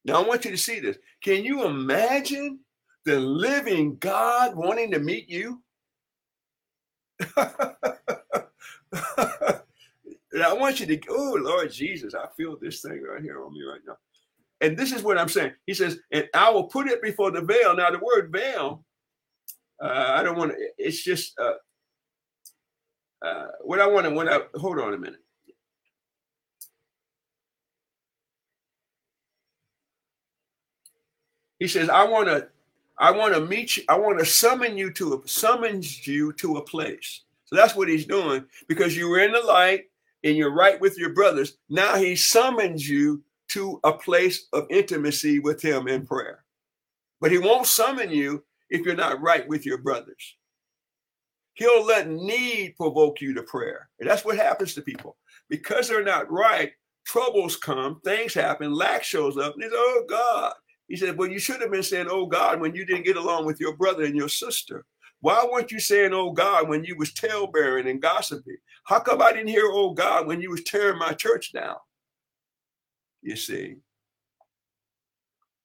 Now 0.05 0.21
I 0.21 0.27
want 0.27 0.45
you 0.45 0.51
to 0.51 0.57
see 0.57 0.79
this. 0.79 0.97
Can 1.23 1.43
you 1.43 1.65
imagine 1.65 2.59
the 3.05 3.19
living 3.19 3.97
God 3.97 4.55
wanting 4.55 4.91
to 4.91 4.99
meet 4.99 5.29
you? 5.29 5.61
I 10.41 10.53
want 10.53 10.79
you 10.79 10.85
to, 10.87 10.99
oh, 11.09 11.37
Lord 11.39 11.71
Jesus, 11.71 12.15
I 12.15 12.27
feel 12.35 12.57
this 12.59 12.81
thing 12.81 13.03
right 13.03 13.21
here 13.21 13.43
on 13.43 13.53
me 13.53 13.61
right 13.63 13.81
now. 13.87 13.97
And 14.61 14.77
this 14.77 14.91
is 14.91 15.03
what 15.03 15.17
I'm 15.17 15.29
saying. 15.29 15.53
He 15.67 15.73
says, 15.73 15.99
and 16.11 16.27
I 16.33 16.49
will 16.49 16.65
put 16.65 16.87
it 16.87 17.01
before 17.01 17.31
the 17.31 17.41
veil. 17.41 17.75
Now, 17.75 17.91
the 17.91 17.99
word 17.99 18.31
veil, 18.31 18.83
uh, 19.81 20.13
I 20.15 20.23
don't 20.23 20.37
want 20.37 20.51
to, 20.51 20.57
it's 20.77 21.03
just 21.03 21.37
uh, 21.39 21.53
uh, 23.23 23.47
what 23.61 23.79
I 23.79 23.87
want 23.87 24.05
to, 24.05 24.31
I, 24.31 24.59
hold 24.59 24.79
on 24.79 24.93
a 24.93 24.97
minute. 24.97 25.19
He 31.59 31.67
says, 31.67 31.87
I 31.87 32.03
want 32.03 32.27
to, 32.27 32.49
I 32.97 33.11
want 33.11 33.33
to 33.33 33.39
meet 33.39 33.77
you, 33.77 33.83
I 33.87 33.97
want 33.97 34.19
to 34.19 34.25
summon 34.25 34.77
you 34.77 34.91
to 34.93 35.13
a, 35.13 35.27
summons 35.27 36.05
you 36.05 36.33
to 36.33 36.57
a 36.57 36.61
place. 36.61 37.21
So 37.45 37.55
that's 37.55 37.75
what 37.75 37.87
he's 37.87 38.05
doing 38.05 38.43
because 38.67 38.97
you 38.97 39.07
were 39.07 39.19
in 39.19 39.31
the 39.31 39.39
light 39.39 39.85
and 40.23 40.35
you're 40.35 40.53
right 40.53 40.79
with 40.79 40.97
your 40.97 41.13
brothers, 41.13 41.57
now 41.69 41.95
he 41.95 42.15
summons 42.15 42.87
you 42.87 43.23
to 43.49 43.79
a 43.83 43.93
place 43.93 44.47
of 44.51 44.67
intimacy 44.69 45.39
with 45.39 45.61
him 45.61 45.87
in 45.87 46.05
prayer. 46.05 46.43
But 47.21 47.31
he 47.31 47.37
won't 47.37 47.67
summon 47.67 48.09
you 48.09 48.43
if 48.69 48.85
you're 48.85 48.95
not 48.95 49.21
right 49.21 49.47
with 49.47 49.65
your 49.65 49.77
brothers. 49.77 50.35
He'll 51.53 51.85
let 51.85 52.09
need 52.09 52.75
provoke 52.77 53.21
you 53.21 53.33
to 53.33 53.43
prayer. 53.43 53.89
And 53.99 54.09
that's 54.09 54.25
what 54.25 54.37
happens 54.37 54.73
to 54.73 54.81
people. 54.81 55.17
Because 55.49 55.87
they're 55.87 56.03
not 56.03 56.31
right, 56.31 56.71
troubles 57.05 57.55
come, 57.55 58.01
things 58.03 58.33
happen, 58.33 58.73
lack 58.73 59.03
shows 59.03 59.37
up, 59.37 59.53
and 59.53 59.63
he's, 59.63 59.71
oh 59.73 60.05
God. 60.09 60.53
He 60.87 60.97
said, 60.97 61.17
Well, 61.17 61.29
you 61.29 61.39
should 61.39 61.61
have 61.61 61.71
been 61.71 61.83
saying, 61.83 62.07
Oh 62.09 62.25
God, 62.25 62.59
when 62.59 62.75
you 62.75 62.85
didn't 62.85 63.05
get 63.05 63.17
along 63.17 63.45
with 63.45 63.59
your 63.59 63.75
brother 63.77 64.03
and 64.03 64.15
your 64.15 64.29
sister. 64.29 64.85
Why 65.23 65.47
weren't 65.49 65.71
you 65.71 65.79
saying, 65.79 66.11
oh 66.13 66.31
God, 66.31 66.67
when 66.67 66.83
you 66.83 66.97
was 66.97 67.13
tale 67.13 67.47
bearing 67.47 67.87
and 67.87 68.01
gossiping? 68.01 68.57
How 68.83 68.99
come 68.99 69.21
I 69.21 69.31
didn't 69.31 69.47
hear, 69.47 69.69
oh 69.71 69.91
God, 69.93 70.27
when 70.27 70.41
you 70.41 70.49
was 70.49 70.65
tearing 70.65 70.99
my 70.99 71.13
church 71.13 71.53
down? 71.53 71.77
You 73.21 73.37
see. 73.37 73.77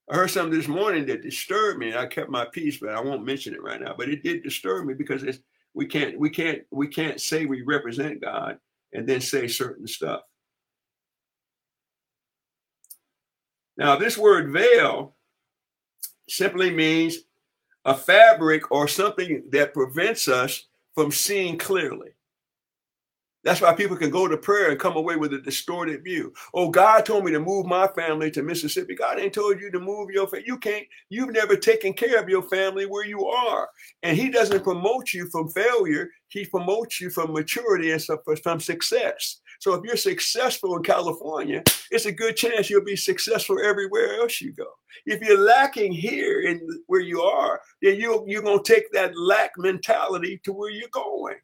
I 0.09 0.15
heard 0.15 0.31
something 0.31 0.57
this 0.57 0.69
morning 0.69 1.07
that 1.07 1.23
disturbed 1.23 1.81
me. 1.81 1.89
And 1.89 1.99
I 1.99 2.07
kept 2.07 2.31
my 2.31 2.47
peace, 2.53 2.79
but 2.79 2.91
I 2.91 3.01
won't 3.01 3.27
mention 3.27 3.53
it 3.53 3.61
right 3.61 3.81
now. 3.81 3.97
But 3.99 4.09
it 4.09 4.23
did 4.23 4.45
disturb 4.45 4.87
me 4.87 4.95
because 4.95 5.25
it's 5.25 5.41
we 5.79 5.87
can't 5.87 6.19
we 6.19 6.29
can't 6.29 6.63
we 6.73 6.89
can't 6.89 7.21
say 7.21 7.47
we 7.47 7.63
represent 7.63 8.21
God 8.21 8.59
and 8.93 9.09
then 9.09 9.21
say 9.21 9.47
certain 9.47 9.87
stuff. 9.87 10.23
Now, 13.77 13.95
this 13.95 14.19
word 14.19 14.51
veil 14.51 15.15
simply 16.29 16.71
means 16.71 17.19
a 17.85 17.95
fabric 17.95 18.73
or 18.73 18.89
something 18.89 19.45
that 19.51 19.73
prevents 19.73 20.27
us 20.27 20.67
from 20.97 21.13
seeing 21.13 21.57
clearly. 21.57 22.11
That's 23.45 23.61
why 23.61 23.73
people 23.73 23.97
can 23.97 24.11
go 24.11 24.27
to 24.27 24.37
prayer 24.37 24.71
and 24.71 24.81
come 24.81 24.97
away 24.97 25.17
with 25.17 25.33
a 25.33 25.39
distorted 25.39 26.03
view. 26.03 26.33
Oh, 26.55 26.71
God 26.71 27.07
told 27.07 27.25
me 27.25 27.31
to 27.33 27.41
move 27.41 27.67
my 27.67 27.87
family 27.89 28.31
to 28.33 28.43
Mississippi. 28.43 28.97
God 28.97 29.21
ain't 29.21 29.33
told 29.33 29.61
you 29.61 29.71
to 29.71 29.79
move 29.79 30.11
your 30.11 30.27
family. 30.27 30.47
You 30.47 30.59
can't, 30.59 30.85
you've 31.09 31.33
never 31.33 31.57
taken 31.57 31.93
care 31.93 32.21
of 32.21 32.29
your 32.29 32.43
family 32.43 32.87
where 32.87 33.07
you 33.07 33.27
are. 33.27 33.69
And 34.03 34.17
He 34.17 34.29
doesn't 34.29 34.65
promote 34.65 35.13
you 35.13 35.29
from 35.31 35.49
failure, 35.51 36.11
He 36.29 36.45
promotes 36.47 37.01
you 37.01 37.11
from 37.11 37.33
maturity 37.33 37.93
and 37.93 38.03
from 38.43 38.61
success. 38.61 39.41
So 39.61 39.75
if 39.75 39.83
you're 39.85 39.97
successful 39.97 40.77
in 40.77 40.83
California, 40.83 41.63
it's 41.91 42.07
a 42.07 42.13
good 42.13 42.37
chance 42.37 42.69
you'll 42.69 42.85
be 42.85 42.97
successful 42.97 43.59
everywhere 43.65 44.17
else 44.21 44.41
you 44.41 44.53
go. 44.53 44.69
If 45.07 45.21
you're 45.21 45.41
lacking 45.41 45.93
here 45.93 46.43
in 46.43 46.61
where 46.87 47.01
you 47.01 47.23
are, 47.23 47.61
then 47.83 47.97
you 47.97 48.25
you're 48.27 48.43
gonna 48.43 48.63
take 48.63 48.91
that 48.93 49.17
lack 49.17 49.53
mentality 49.57 50.41
to 50.45 50.53
where 50.53 50.71
you're 50.71 50.89
going. 50.93 51.37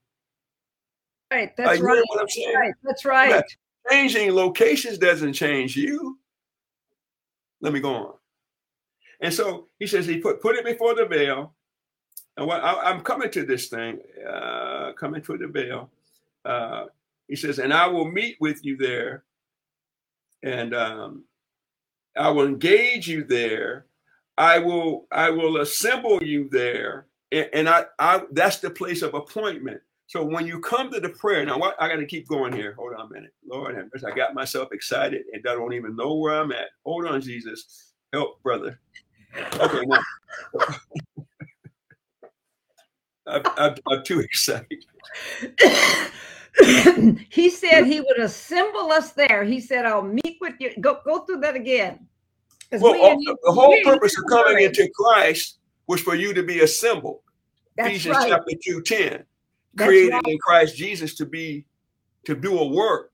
Right, 1.35 1.57
that's 1.57 1.81
right. 1.81 2.05
Saying? 2.29 2.55
right. 2.55 2.75
That's 2.85 3.05
right. 3.05 3.45
Changing 3.91 4.33
locations 4.33 4.99
doesn't 4.99 5.33
change 5.33 5.77
you. 5.77 6.19
Let 7.61 7.73
me 7.73 7.81
go 7.81 7.95
on. 7.95 8.15
And 9.21 9.33
so 9.33 9.69
he 9.79 9.87
says 9.87 10.07
he 10.07 10.19
put 10.19 10.41
put 10.41 10.57
it 10.57 10.65
before 10.65 10.95
the 10.95 11.07
veil. 11.07 11.55
And 12.37 12.47
what 12.47 12.63
I, 12.63 12.91
am 12.91 13.01
coming 13.01 13.31
to 13.31 13.45
this 13.45 13.69
thing, 13.69 13.99
uh, 14.29 14.93
coming 14.93 15.23
to 15.23 15.39
the 15.39 15.49
veil. 15.49 15.91
Uh, 16.45 16.87
he 17.29 17.37
says, 17.37 17.59
and 17.59 17.73
I 17.73 17.87
will 17.87 18.11
meet 18.11 18.37
with 18.41 18.65
you 18.65 18.77
there, 18.77 19.25
and 20.43 20.75
um, 20.75 21.25
I 22.17 22.29
will 22.31 22.47
engage 22.47 23.09
you 23.09 23.25
there. 23.25 23.87
I 24.37 24.59
will 24.59 25.07
I 25.11 25.31
will 25.31 25.59
assemble 25.59 26.23
you 26.23 26.49
there, 26.51 27.07
and, 27.33 27.49
and 27.53 27.69
I, 27.69 27.87
I 27.99 28.23
that's 28.33 28.59
the 28.59 28.71
place 28.71 29.03
of 29.03 29.15
appointment. 29.15 29.81
So 30.07 30.23
when 30.25 30.47
you 30.47 30.61
come 30.61 30.91
to 30.93 31.01
the 31.01 31.09
prayer, 31.09 31.45
now 31.47 31.59
what, 31.59 31.81
I 31.81 31.89
got 31.89 31.97
to 31.97 32.07
keep 32.07 32.29
going 32.29 32.53
here. 32.53 32.75
Hold 32.75 32.95
on 32.95 33.07
a 33.07 33.13
minute, 33.13 33.33
Lord, 33.47 33.77
I 34.07 34.11
got 34.15 34.35
myself 34.35 34.69
excited 34.73 35.23
and 35.33 35.43
I 35.49 35.55
don't 35.55 35.73
even 35.73 35.97
know 35.97 36.15
where 36.15 36.41
I'm 36.41 36.53
at. 36.53 36.69
Hold 36.85 37.07
on, 37.07 37.21
Jesus, 37.21 37.93
help, 38.13 38.43
brother. 38.43 38.81
Okay, 39.55 39.83
now 39.87 39.99
I'm, 43.57 43.75
I'm 43.91 44.05
too 44.05 44.21
excited. 44.21 44.85
he 47.31 47.51
said 47.51 47.85
he 47.85 48.01
would 48.01 48.19
assemble 48.21 48.93
us 48.93 49.13
there. 49.13 49.45
He 49.45 49.61
said, 49.61 49.87
I'll 49.87 50.03
meet 50.03 50.39
with 50.41 50.55
you. 50.61 50.71
Go 50.81 51.01
go 51.05 51.21
through 51.21 51.41
that 51.41 51.57
again. 51.57 52.07
Well, 52.73 52.93
we, 52.93 53.01
uh, 53.03 53.35
the 53.45 53.53
whole 53.53 53.77
purpose 53.85 54.17
of 54.19 54.25
coming 54.29 54.63
into 54.65 54.89
Christ 54.95 55.59
was 55.87 56.01
for 56.01 56.15
you 56.15 56.35
to 56.35 56.43
be 56.43 56.61
assembled. 56.61 57.21
That's 57.77 57.89
Ephesians 57.89 58.17
right. 58.19 58.31
chapter 58.31 58.57
2 58.65 58.83
10. 58.83 59.25
Created 59.77 60.13
right. 60.13 60.27
in 60.27 60.39
Christ 60.39 60.77
Jesus 60.77 61.15
to 61.17 61.27
be 61.27 61.67
to 62.25 62.35
do 62.35 62.59
a 62.59 62.67
work, 62.67 63.13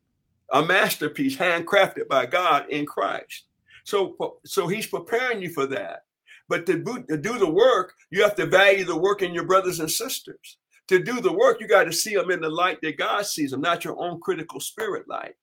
a 0.53 0.63
masterpiece 0.63 1.37
handcrafted 1.37 2.09
by 2.09 2.27
God 2.27 2.69
in 2.71 2.87
Christ. 2.87 3.45
So, 3.85 4.39
so 4.45 4.69
he's 4.69 4.87
preparing 4.87 5.43
you 5.43 5.51
for 5.51 5.67
that. 5.67 6.05
But 6.49 6.67
to, 6.67 6.83
to 7.09 7.17
do 7.17 7.39
the 7.39 7.51
work, 7.51 7.95
you 8.11 8.23
have 8.23 8.35
to 8.37 8.47
value 8.47 8.85
the 8.85 8.97
work 8.97 9.23
in 9.23 9.33
your 9.33 9.45
brothers 9.45 9.81
and 9.81 9.91
sisters 9.91 10.59
to 10.91 10.99
do 10.99 11.21
the 11.21 11.33
work, 11.33 11.61
you 11.61 11.69
got 11.69 11.85
to 11.85 11.93
see 11.93 12.17
them 12.17 12.33
in 12.33 12.41
the 12.41 12.51
light 12.51 12.81
that 12.83 12.99
God 12.99 13.25
sees 13.25 13.53
them, 13.53 13.61
not 13.61 13.85
your 13.85 13.97
own 13.97 14.19
critical 14.19 14.59
spirit 14.59 15.09
light. 15.09 15.37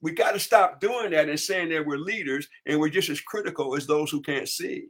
We 0.00 0.12
got 0.12 0.32
to 0.32 0.40
stop 0.40 0.80
doing 0.80 1.10
that 1.10 1.28
and 1.28 1.38
saying 1.38 1.68
that 1.68 1.84
we're 1.84 1.98
leaders 1.98 2.48
and 2.64 2.80
we're 2.80 2.88
just 2.88 3.10
as 3.10 3.20
critical 3.20 3.76
as 3.76 3.86
those 3.86 4.10
who 4.10 4.22
can't 4.22 4.48
see. 4.48 4.86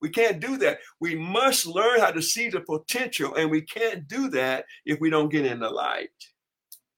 We 0.00 0.08
can't 0.08 0.40
do 0.40 0.56
that. 0.58 0.78
We 1.00 1.14
must 1.14 1.66
learn 1.66 2.00
how 2.00 2.10
to 2.10 2.22
see 2.22 2.48
the 2.48 2.60
potential, 2.60 3.34
and 3.34 3.50
we 3.50 3.62
can't 3.62 4.08
do 4.08 4.28
that 4.30 4.64
if 4.84 5.00
we 5.00 5.10
don't 5.10 5.30
get 5.30 5.46
in 5.46 5.60
the 5.60 5.70
light. 5.70 6.10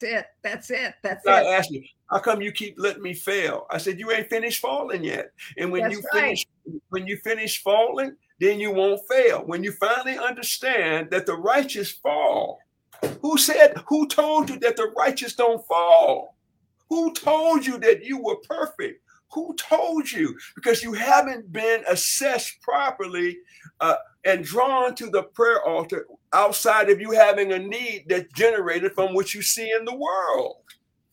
That's 0.00 0.21
it. 0.21 0.26
That's 0.42 0.71
it. 0.71 0.94
That's 1.02 1.25
God 1.25 1.44
it. 1.44 1.49
asked 1.49 1.71
me, 1.71 1.88
"How 2.11 2.18
come 2.18 2.42
you 2.42 2.52
keep 2.52 2.75
letting 2.78 3.02
me 3.02 3.14
fail?" 3.14 3.66
I 3.71 3.78
said, 3.78 3.99
"You 3.99 4.11
ain't 4.11 4.28
finished 4.28 4.61
falling 4.61 5.04
yet, 5.04 5.32
and 5.56 5.71
when 5.71 5.82
That's 5.82 5.94
you 5.94 6.02
right. 6.12 6.23
finish, 6.23 6.47
when 6.88 7.06
you 7.06 7.16
finish 7.18 7.62
falling, 7.62 8.16
then 8.40 8.59
you 8.59 8.73
won't 8.73 9.00
fail. 9.09 9.44
When 9.47 9.62
you 9.62 9.73
finally 9.73 10.18
understand 10.18 11.11
that 11.11 11.26
the 11.26 11.37
righteous 11.37 11.92
fall, 11.92 12.61
who 13.21 13.38
said? 13.38 13.75
Who 13.87 14.09
told 14.09 14.50
you 14.50 14.59
that 14.61 14.76
the 14.76 14.92
righteous 14.97 15.35
don't 15.35 15.64
fall? 15.66 16.37
Who 16.88 17.12
told 17.14 17.64
you 17.64 17.78
that 17.78 18.04
you 18.04 18.18
were 18.18 18.37
perfect? 18.37 19.01
Who 19.32 19.54
told 19.56 20.10
you? 20.10 20.36
Because 20.54 20.82
you 20.82 20.92
haven't 20.92 21.52
been 21.52 21.82
assessed 21.88 22.60
properly 22.60 23.38
uh, 23.80 23.96
and 24.24 24.44
drawn 24.44 24.94
to 24.96 25.08
the 25.08 25.24
prayer 25.24 25.62
altar 25.64 26.06
outside 26.32 26.90
of 26.90 27.00
you 27.00 27.12
having 27.12 27.52
a 27.52 27.58
need 27.58 28.04
that's 28.08 28.32
generated 28.34 28.92
from 28.92 29.14
what 29.14 29.34
you 29.34 29.42
see 29.42 29.70
in 29.70 29.84
the 29.84 29.96
world. 29.96 30.56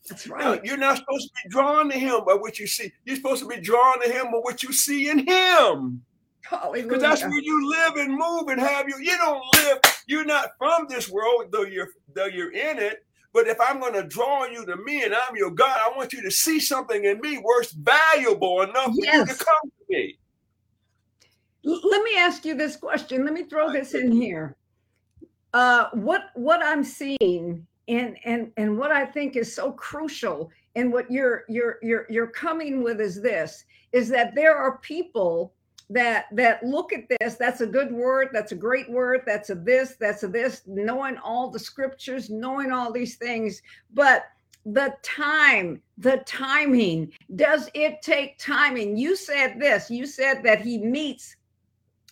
That's 0.08 0.26
right. 0.26 0.62
you're 0.64 0.76
not 0.76 0.98
supposed 0.98 1.28
to 1.28 1.34
be 1.44 1.50
drawn 1.50 1.88
to 1.90 1.98
him 1.98 2.24
by 2.26 2.34
what 2.34 2.58
you 2.58 2.66
see. 2.66 2.90
You're 3.04 3.16
supposed 3.16 3.42
to 3.42 3.48
be 3.48 3.60
drawn 3.60 4.02
to 4.02 4.10
him 4.10 4.26
by 4.26 4.38
what 4.38 4.62
you 4.62 4.72
see 4.72 5.08
in 5.08 5.26
him. 5.26 6.02
Because 6.72 7.00
that's 7.00 7.22
where 7.22 7.40
you 7.40 7.70
live 7.70 7.96
and 7.96 8.12
move 8.12 8.48
and 8.48 8.60
have 8.60 8.88
you. 8.88 8.96
You 8.98 9.16
don't 9.18 9.42
live, 9.54 9.78
you're 10.06 10.24
not 10.24 10.50
from 10.58 10.86
this 10.88 11.08
world, 11.08 11.46
though 11.52 11.62
you're 11.62 11.90
though 12.12 12.26
you're 12.26 12.52
in 12.52 12.78
it. 12.78 13.04
But 13.32 13.46
if 13.46 13.60
I'm 13.60 13.78
going 13.78 13.94
to 13.94 14.02
draw 14.02 14.44
you 14.44 14.66
to 14.66 14.76
me 14.76 15.04
and 15.04 15.14
I'm 15.14 15.36
your 15.36 15.50
God, 15.50 15.78
I 15.80 15.96
want 15.96 16.12
you 16.12 16.22
to 16.22 16.30
see 16.30 16.58
something 16.58 17.04
in 17.04 17.20
me 17.20 17.38
worth 17.38 17.70
valuable 17.72 18.62
enough 18.62 18.86
for 18.86 19.04
you 19.04 19.26
to 19.26 19.34
come 19.34 19.70
to 19.70 19.84
me. 19.88 20.18
Let 21.62 22.02
me 22.02 22.16
ask 22.16 22.44
you 22.44 22.54
this 22.54 22.76
question. 22.76 23.24
Let 23.24 23.34
me 23.34 23.44
throw 23.44 23.70
this 23.70 23.94
in 23.94 24.10
here. 24.10 24.56
Uh, 25.52 25.88
what 25.92 26.30
what 26.34 26.64
I'm 26.64 26.84
seeing 26.84 27.66
and 27.88 28.16
and 28.24 28.52
and 28.56 28.78
what 28.78 28.92
I 28.92 29.04
think 29.04 29.36
is 29.36 29.54
so 29.54 29.72
crucial 29.72 30.50
and 30.76 30.92
what 30.92 31.10
you're 31.10 31.44
you're 31.48 31.78
you're 31.82 32.06
you're 32.08 32.28
coming 32.28 32.82
with 32.82 33.00
is 33.00 33.20
this 33.20 33.64
is 33.92 34.08
that 34.08 34.34
there 34.34 34.56
are 34.56 34.78
people 34.78 35.52
that 35.90 36.26
that 36.32 36.62
look 36.62 36.92
at 36.92 37.04
this 37.20 37.34
that's 37.34 37.60
a 37.60 37.66
good 37.66 37.92
word 37.92 38.28
that's 38.32 38.52
a 38.52 38.56
great 38.56 38.88
word 38.90 39.22
that's 39.26 39.50
a 39.50 39.54
this 39.54 39.96
that's 39.98 40.22
a 40.22 40.28
this 40.28 40.62
knowing 40.66 41.18
all 41.18 41.50
the 41.50 41.58
scriptures 41.58 42.30
knowing 42.30 42.70
all 42.72 42.92
these 42.92 43.16
things 43.16 43.60
but 43.92 44.24
the 44.66 44.94
time 45.02 45.80
the 45.98 46.22
timing 46.26 47.10
does 47.36 47.70
it 47.74 48.02
take 48.02 48.38
timing? 48.38 48.96
You 48.96 49.16
said 49.16 49.58
this 49.58 49.90
you 49.90 50.06
said 50.06 50.42
that 50.42 50.60
he 50.60 50.78
meets 50.78 51.36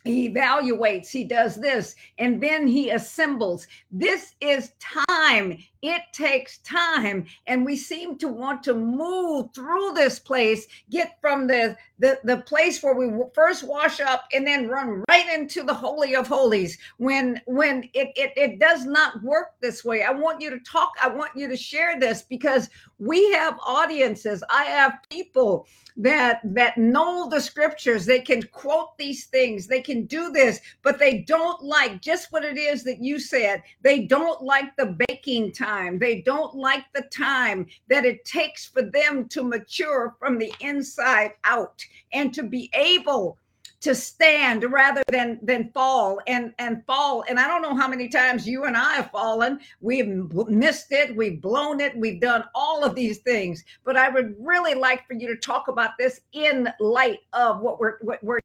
he 0.05 0.31
evaluates 0.31 1.11
he 1.11 1.25
does 1.25 1.57
this 1.57 1.95
and 2.19 2.43
then 2.43 2.67
he 2.67 2.91
assembles. 2.91 3.67
This 3.91 4.35
is 4.41 4.73
time 4.81 5.59
it 5.83 6.03
takes 6.13 6.59
time 6.59 7.27
and 7.47 7.65
we 7.65 7.77
seem 7.77 8.19
to 8.19 8.29
want 8.29 8.63
to 8.63 8.75
move 8.75 9.53
through 9.55 9.93
this 9.95 10.19
place 10.19 10.67
get 10.91 11.19
from 11.21 11.47
the 11.47 11.77
the, 12.01 12.21
the 12.23 12.37
place 12.39 12.81
where 12.81 12.95
we 12.95 13.11
first 13.35 13.65
wash 13.65 14.01
up 14.01 14.29
and 14.33 14.47
then 14.47 14.69
run 14.69 15.03
right 15.09 15.29
into 15.29 15.65
the 15.65 15.75
holy 15.75 16.15
of 16.15 16.29
holies. 16.29 16.79
When 16.99 17.41
when 17.47 17.85
it, 17.95 18.13
it 18.17 18.33
it 18.37 18.59
does 18.61 18.85
not 18.85 19.23
work 19.23 19.55
this 19.61 19.85
way 19.85 20.03
i 20.03 20.11
want 20.11 20.41
you 20.41 20.51
to 20.51 20.61
talk 20.61 20.93
i 21.03 21.09
want 21.09 21.33
you 21.35 21.49
to 21.49 21.57
share 21.57 21.99
this 21.99 22.23
because 22.23 22.71
we 22.99 23.31
have 23.33 23.59
audiences. 23.65 24.43
I 24.51 24.65
have 24.65 24.99
people 25.09 25.67
that 25.97 26.41
that 26.45 26.79
know 26.79 27.29
the 27.29 27.41
scriptures. 27.41 28.07
They 28.07 28.21
can 28.21 28.43
quote 28.43 28.97
these 28.99 29.27
things. 29.27 29.67
They 29.67 29.81
can 29.81 30.07
do 30.07 30.31
this 30.31 30.61
but 30.83 30.99
they 30.99 31.19
don't 31.19 31.63
like 31.63 32.01
just 32.01 32.33
what 32.33 32.45
it 32.45 32.57
is 32.57 32.83
that 32.85 33.03
you 33.03 33.19
said 33.19 33.63
they 33.83 34.07
don't 34.07 34.43
like 34.43 34.75
the 34.77 34.97
baking 35.09 35.53
time 35.53 35.68
they 35.99 36.23
don't 36.23 36.55
like 36.55 36.85
the 36.95 37.03
time 37.13 37.67
that 37.89 38.05
it 38.05 38.25
takes 38.25 38.67
for 38.67 38.83
them 38.83 39.29
to 39.29 39.43
mature 39.43 40.17
from 40.19 40.39
the 40.39 40.53
inside 40.61 41.33
out 41.45 41.85
and 42.13 42.33
to 42.35 42.43
be 42.43 42.71
able 42.75 43.39
to 43.81 43.95
stand 43.95 44.65
rather 44.65 45.03
than 45.11 45.39
than 45.43 45.71
fall 45.73 46.21
and 46.27 46.53
and 46.59 46.85
fall. 46.85 47.25
And 47.29 47.39
i 47.39 47.47
don't 47.47 47.63
know 47.63 47.77
how 47.77 47.89
many 47.89 48.09
times 48.09 48.47
you 48.47 48.65
and 48.65 48.77
i 48.77 48.95
have 48.95 49.11
fallen. 49.11 49.61
We've 49.81 50.09
missed 50.49 50.91
it. 50.91 51.17
We've 51.17 51.41
blown 51.41 51.81
it. 51.81 51.97
We've 51.97 52.21
done 52.21 52.45
all 52.55 52.85
of 52.85 52.95
these 52.95 53.19
things. 53.19 53.65
But 53.85 53.97
i 53.97 54.09
would 54.09 54.35
really 54.39 54.75
like 54.75 55.07
for 55.07 55.15
you 55.15 55.29
to 55.29 55.37
talk 55.37 55.69
about 55.69 55.93
this 55.99 56.21
in 56.33 56.69
light 56.81 57.21
of 57.33 57.61
what 57.61 57.79
we're 57.79 57.99
what 58.01 58.23
we're 58.23 58.41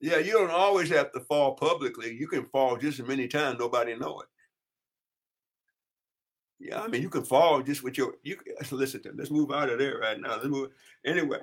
Yeah, 0.00 0.18
you 0.18 0.32
don't 0.32 0.50
always 0.50 0.88
have 0.90 1.12
to 1.12 1.20
fall 1.20 1.54
publicly. 1.54 2.14
You 2.14 2.28
can 2.28 2.44
fall 2.46 2.76
just 2.76 3.00
as 3.00 3.06
many 3.06 3.28
times, 3.28 3.58
nobody 3.58 3.94
know 3.96 4.20
it. 4.20 4.28
Yeah, 6.58 6.80
I 6.80 6.88
mean, 6.88 7.02
you 7.02 7.10
can 7.10 7.24
fall 7.24 7.62
just 7.62 7.82
with 7.82 7.98
your. 7.98 8.14
You 8.22 8.38
listen 8.70 9.02
to. 9.02 9.12
Let's 9.14 9.30
move 9.30 9.52
out 9.52 9.70
of 9.70 9.78
there 9.78 9.98
right 9.98 10.20
now. 10.20 10.36
Let's 10.36 10.46
move 10.46 10.70
anyway. 11.04 11.40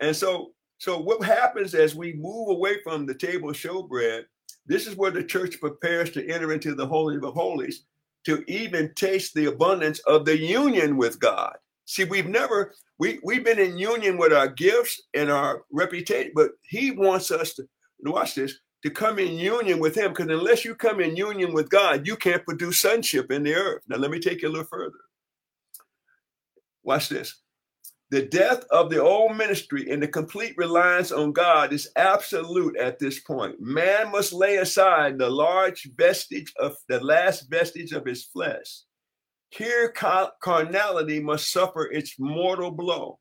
And 0.00 0.14
so, 0.14 0.52
so 0.78 0.98
what 0.98 1.22
happens 1.22 1.74
as 1.74 1.94
we 1.94 2.14
move 2.14 2.48
away 2.48 2.80
from 2.82 3.06
the 3.06 3.14
table 3.14 3.50
of 3.50 3.56
showbread? 3.56 4.24
This 4.66 4.86
is 4.86 4.96
where 4.96 5.10
the 5.10 5.24
church 5.24 5.60
prepares 5.60 6.10
to 6.10 6.28
enter 6.28 6.52
into 6.52 6.74
the 6.74 6.86
holy 6.86 7.16
of 7.16 7.34
holies, 7.34 7.84
to 8.24 8.44
even 8.50 8.92
taste 8.94 9.34
the 9.34 9.46
abundance 9.46 9.98
of 10.00 10.24
the 10.24 10.36
union 10.36 10.96
with 10.96 11.18
God. 11.18 11.56
See, 11.86 12.04
we've 12.04 12.28
never 12.28 12.74
we 12.98 13.20
we've 13.22 13.44
been 13.44 13.58
in 13.58 13.78
union 13.78 14.18
with 14.18 14.32
our 14.32 14.48
gifts 14.48 15.00
and 15.14 15.30
our 15.30 15.64
reputation, 15.72 16.32
but 16.34 16.50
He 16.62 16.90
wants 16.90 17.30
us 17.30 17.54
to 17.54 17.66
watch 18.02 18.34
this 18.34 18.58
to 18.82 18.90
come 18.90 19.18
in 19.18 19.38
union 19.38 19.78
with 19.78 19.96
him 19.96 20.12
because 20.12 20.28
unless 20.28 20.64
you 20.64 20.74
come 20.74 21.00
in 21.00 21.16
union 21.16 21.52
with 21.52 21.68
god 21.68 22.06
you 22.06 22.16
can't 22.16 22.44
produce 22.44 22.80
sonship 22.80 23.30
in 23.30 23.42
the 23.42 23.54
earth. 23.54 23.82
Now 23.88 23.96
let 23.96 24.10
me 24.10 24.20
take 24.20 24.42
you 24.42 24.48
a 24.48 24.50
little 24.50 24.64
further. 24.64 24.98
Watch 26.82 27.08
this. 27.08 27.42
The 28.10 28.22
death 28.22 28.64
of 28.70 28.88
the 28.88 29.02
old 29.02 29.36
ministry 29.36 29.90
and 29.90 30.02
the 30.02 30.08
complete 30.08 30.54
reliance 30.56 31.12
on 31.12 31.32
god 31.32 31.74
is 31.74 31.90
absolute 31.96 32.76
at 32.78 32.98
this 32.98 33.20
point. 33.20 33.60
Man 33.60 34.10
must 34.10 34.32
lay 34.32 34.56
aside 34.56 35.18
the 35.18 35.28
large 35.28 35.90
vestige 35.96 36.52
of 36.58 36.74
the 36.88 37.04
last 37.04 37.50
vestige 37.50 37.92
of 37.92 38.06
his 38.06 38.24
flesh. 38.24 38.82
Here 39.50 39.92
carnality 40.40 41.20
must 41.20 41.50
suffer 41.50 41.90
its 41.90 42.14
mortal 42.18 42.70
blow 42.70 43.18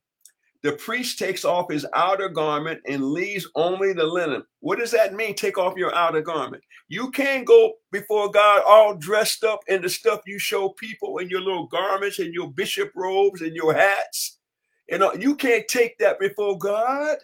the 0.64 0.74
priest 0.74 1.20
takes 1.20 1.46
off 1.46 1.72
his 1.72 1.86
outer 1.94 2.30
garment 2.30 2.82
and 2.88 3.12
leaves 3.12 3.48
only 3.56 3.94
the 3.94 4.04
linen. 4.04 4.44
What 4.60 4.80
does 4.80 4.92
that 4.92 5.14
mean? 5.14 5.36
Take 5.36 5.58
off 5.58 5.78
your 5.78 5.94
outer 5.96 6.22
garment. 6.22 6.64
You 6.88 7.12
can't 7.12 7.46
go 7.46 7.74
before 7.92 8.32
God 8.32 8.64
all 8.68 8.96
dressed 8.96 9.44
up 9.44 9.60
in 9.68 9.82
the 9.82 9.90
stuff 9.90 10.22
you 10.26 10.40
show 10.40 10.70
people 10.70 11.20
in 11.20 11.30
your 11.30 11.42
little 11.42 11.68
garments 11.68 12.20
and 12.20 12.34
your 12.34 12.52
bishop 12.52 12.92
robes 12.96 13.42
and 13.42 13.56
your 13.56 13.74
hats. 13.74 14.40
You 14.90 14.96
uh, 14.96 15.00
know, 15.00 15.14
you 15.14 15.36
can't 15.36 15.68
take 15.68 15.98
that 16.00 16.20
before 16.20 16.58
God. 16.58 17.18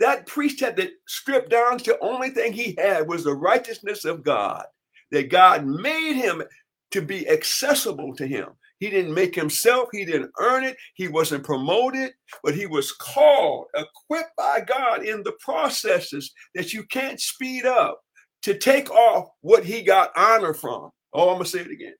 That 0.00 0.26
priest 0.26 0.60
had 0.60 0.76
to 0.76 0.90
strip 1.06 1.48
down 1.48 1.78
to 1.78 1.92
the 1.92 1.98
only 2.00 2.30
thing 2.30 2.52
he 2.52 2.76
had 2.78 3.08
was 3.08 3.24
the 3.24 3.34
righteousness 3.34 4.04
of 4.04 4.22
God, 4.22 4.64
that 5.10 5.30
God 5.30 5.66
made 5.66 6.14
him 6.14 6.42
to 6.92 7.02
be 7.02 7.28
accessible 7.28 8.14
to 8.16 8.26
him. 8.26 8.48
He 8.78 8.90
didn't 8.90 9.14
make 9.14 9.34
himself, 9.34 9.88
he 9.92 10.04
didn't 10.04 10.30
earn 10.38 10.64
it, 10.64 10.76
he 10.94 11.08
wasn't 11.08 11.44
promoted, 11.44 12.12
but 12.44 12.54
he 12.54 12.66
was 12.66 12.92
called, 12.92 13.66
equipped 13.74 14.36
by 14.36 14.60
God 14.60 15.04
in 15.04 15.22
the 15.22 15.36
processes 15.40 16.32
that 16.54 16.72
you 16.72 16.84
can't 16.84 17.20
speed 17.20 17.66
up 17.66 18.00
to 18.42 18.56
take 18.56 18.90
off 18.90 19.28
what 19.40 19.64
he 19.64 19.82
got 19.82 20.12
honor 20.16 20.54
from. 20.54 20.90
Oh, 21.12 21.30
I'm 21.30 21.36
gonna 21.36 21.46
say 21.46 21.60
it 21.60 21.70
again. 21.70 21.94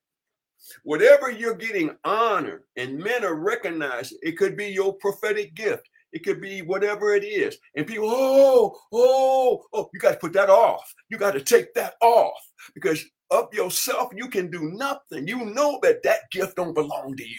Whatever 0.85 1.31
you're 1.31 1.55
getting 1.55 1.97
honor 2.05 2.63
and 2.77 2.99
men 2.99 3.25
are 3.25 3.35
recognizing, 3.35 4.19
it 4.23 4.37
could 4.37 4.57
be 4.57 4.67
your 4.67 4.95
prophetic 4.95 5.55
gift, 5.55 5.89
it 6.13 6.25
could 6.25 6.41
be 6.41 6.63
whatever 6.63 7.15
it 7.15 7.25
is. 7.25 7.59
And 7.75 7.87
people, 7.87 8.09
oh, 8.11 8.79
oh, 8.93 9.63
oh, 9.73 9.91
you 9.93 10.01
got 10.01 10.13
to 10.13 10.19
put 10.19 10.33
that 10.35 10.51
off. 10.51 10.93
You 11.11 11.19
got 11.19 11.33
to 11.33 11.41
take 11.41 11.75
that 11.75 11.95
off 12.01 12.41
because 12.75 13.05
of 13.31 13.53
yourself, 13.53 14.11
you 14.15 14.29
can 14.29 14.51
do 14.51 14.71
nothing. 14.73 15.29
You 15.29 15.45
know 15.45 15.79
that 15.83 16.03
that 16.03 16.31
gift 16.31 16.57
don't 16.57 16.75
belong 16.75 17.17
to 17.17 17.29
you. 17.29 17.37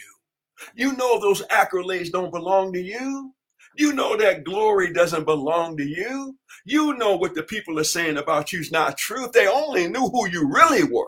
You 0.75 0.93
know 0.93 1.19
those 1.19 1.41
accolades 1.47 2.11
don't 2.11 2.31
belong 2.31 2.73
to 2.73 2.81
you. 2.81 3.33
You 3.75 3.93
know 3.93 4.17
that 4.17 4.43
glory 4.43 4.91
doesn't 4.91 5.25
belong 5.25 5.77
to 5.77 5.83
you. 5.83 6.37
You 6.65 6.95
know 6.95 7.15
what 7.15 7.33
the 7.33 7.43
people 7.43 7.79
are 7.79 7.83
saying 7.83 8.17
about 8.17 8.51
you 8.51 8.59
is 8.59 8.71
not 8.71 8.97
true. 8.97 9.29
They 9.31 9.47
only 9.47 9.87
knew 9.87 10.09
who 10.09 10.27
you 10.29 10.51
really 10.51 10.83
were. 10.83 11.05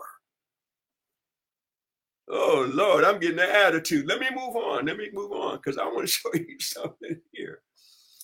Oh 2.30 2.70
Lord, 2.72 3.04
I'm 3.04 3.20
getting 3.20 3.36
the 3.36 3.54
attitude. 3.54 4.06
Let 4.06 4.20
me 4.20 4.28
move 4.34 4.56
on. 4.56 4.86
Let 4.86 4.96
me 4.96 5.10
move 5.12 5.32
on 5.32 5.56
because 5.56 5.76
I 5.76 5.84
want 5.84 6.00
to 6.00 6.06
show 6.12 6.30
you 6.34 6.58
something 6.60 7.20
here. 7.32 7.60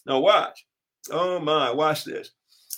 Now 0.06 0.20
watch. 0.20 0.64
Oh 1.10 1.38
my, 1.38 1.70
watch 1.70 2.04
this. 2.04 2.30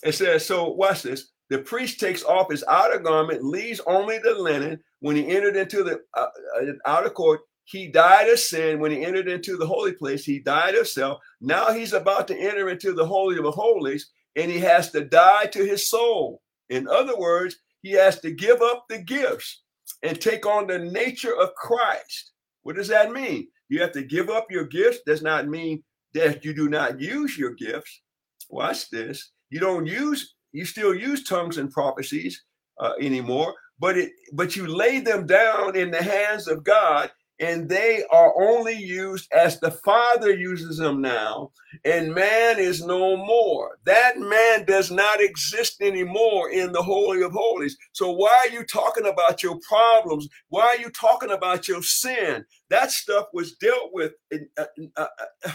It 0.02 0.12
says, 0.12 0.46
so 0.46 0.70
watch 0.70 1.02
this. 1.02 1.30
The 1.50 1.58
priest 1.58 2.00
takes 2.00 2.24
off 2.24 2.50
his 2.50 2.64
outer 2.68 2.98
garment, 2.98 3.44
leaves 3.44 3.80
only 3.86 4.18
the 4.18 4.34
linen. 4.34 4.80
When 5.00 5.16
he 5.16 5.28
entered 5.28 5.56
into 5.56 5.82
the 5.82 6.00
uh, 6.16 6.26
uh, 6.60 6.72
outer 6.86 7.10
court, 7.10 7.40
he 7.64 7.88
died 7.88 8.28
of 8.28 8.38
sin. 8.38 8.80
When 8.80 8.90
he 8.90 9.04
entered 9.04 9.28
into 9.28 9.56
the 9.56 9.66
holy 9.66 9.92
place, 9.92 10.24
he 10.24 10.38
died 10.38 10.74
of 10.74 10.88
self. 10.88 11.20
Now 11.40 11.72
he's 11.72 11.92
about 11.92 12.26
to 12.28 12.36
enter 12.36 12.70
into 12.70 12.92
the 12.92 13.06
holy 13.06 13.38
of 13.38 13.44
holies, 13.54 14.10
and 14.36 14.50
he 14.50 14.58
has 14.60 14.90
to 14.92 15.04
die 15.04 15.46
to 15.46 15.64
his 15.64 15.88
soul. 15.88 16.40
In 16.68 16.88
other 16.88 17.18
words, 17.18 17.56
he 17.82 17.92
has 17.92 18.20
to 18.20 18.30
give 18.30 18.62
up 18.62 18.86
the 18.88 18.98
gifts 18.98 19.62
and 20.02 20.20
take 20.20 20.46
on 20.46 20.66
the 20.66 20.78
nature 20.78 21.34
of 21.36 21.54
Christ. 21.54 22.32
What 22.62 22.76
does 22.76 22.88
that 22.88 23.12
mean? 23.12 23.48
You 23.68 23.80
have 23.80 23.92
to 23.92 24.02
give 24.02 24.30
up 24.30 24.50
your 24.50 24.64
gifts. 24.64 25.00
Does 25.06 25.22
not 25.22 25.48
mean 25.48 25.82
that 26.14 26.44
you 26.44 26.54
do 26.54 26.68
not 26.68 27.00
use 27.00 27.38
your 27.38 27.54
gifts. 27.54 28.02
Watch 28.48 28.90
this. 28.90 29.30
You 29.50 29.60
don't 29.60 29.86
use, 29.86 30.34
you 30.52 30.64
still 30.64 30.94
use 30.94 31.24
tongues 31.24 31.58
and 31.58 31.70
prophecies 31.70 32.42
uh, 32.78 32.92
anymore, 33.00 33.54
but 33.78 33.96
it, 33.96 34.12
but 34.32 34.56
you 34.56 34.66
lay 34.66 35.00
them 35.00 35.26
down 35.26 35.76
in 35.76 35.90
the 35.90 36.02
hands 36.02 36.48
of 36.48 36.64
God 36.64 37.10
and 37.40 37.68
they 37.68 38.04
are 38.10 38.34
only 38.38 38.74
used 38.74 39.26
as 39.32 39.58
the 39.58 39.70
Father 39.70 40.30
uses 40.32 40.76
them 40.76 41.00
now, 41.00 41.50
and 41.86 42.14
man 42.14 42.58
is 42.58 42.84
no 42.84 43.16
more. 43.16 43.78
That 43.86 44.18
man 44.18 44.66
does 44.66 44.90
not 44.90 45.22
exist 45.22 45.80
anymore 45.80 46.50
in 46.50 46.70
the 46.70 46.82
Holy 46.82 47.22
of 47.22 47.32
Holies. 47.32 47.78
So, 47.92 48.10
why 48.10 48.46
are 48.46 48.52
you 48.52 48.62
talking 48.64 49.06
about 49.06 49.42
your 49.42 49.58
problems? 49.66 50.28
Why 50.50 50.76
are 50.76 50.80
you 50.80 50.90
talking 50.90 51.30
about 51.30 51.66
your 51.66 51.82
sin? 51.82 52.44
That 52.68 52.90
stuff 52.90 53.26
was 53.32 53.56
dealt 53.56 53.90
with. 53.94 54.12
In, 54.30 54.46
uh, 54.58 54.66
uh, 54.96 55.06
uh, 55.46 55.52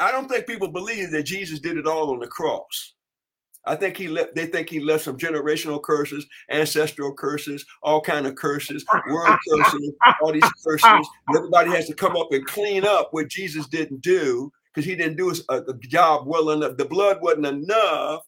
I 0.00 0.10
don't 0.10 0.28
think 0.28 0.46
people 0.46 0.68
believe 0.68 1.12
that 1.12 1.22
Jesus 1.22 1.60
did 1.60 1.76
it 1.76 1.86
all 1.86 2.10
on 2.10 2.18
the 2.18 2.26
cross. 2.26 2.94
I 3.68 3.76
think 3.76 3.96
he 3.96 4.08
left. 4.08 4.34
They 4.34 4.46
think 4.46 4.70
he 4.70 4.80
left 4.80 5.04
some 5.04 5.18
generational 5.18 5.82
curses, 5.82 6.26
ancestral 6.50 7.12
curses, 7.14 7.66
all 7.82 8.00
kind 8.00 8.26
of 8.26 8.34
curses, 8.34 8.84
world 9.08 9.38
curses, 9.48 9.92
all 10.22 10.32
these 10.32 10.52
curses. 10.66 11.08
Everybody 11.36 11.70
has 11.70 11.86
to 11.88 11.94
come 11.94 12.16
up 12.16 12.32
and 12.32 12.46
clean 12.46 12.84
up 12.84 13.08
what 13.10 13.28
Jesus 13.28 13.68
didn't 13.68 14.00
do 14.00 14.50
because 14.72 14.86
he 14.88 14.96
didn't 14.96 15.16
do 15.16 15.30
a, 15.30 15.54
a, 15.54 15.56
uh, 15.58 15.72
job 15.82 16.26
well 16.26 16.50
enough. 16.50 16.76
The 16.78 16.86
blood 16.86 17.18
wasn't 17.20 17.46
enough, 17.46 18.22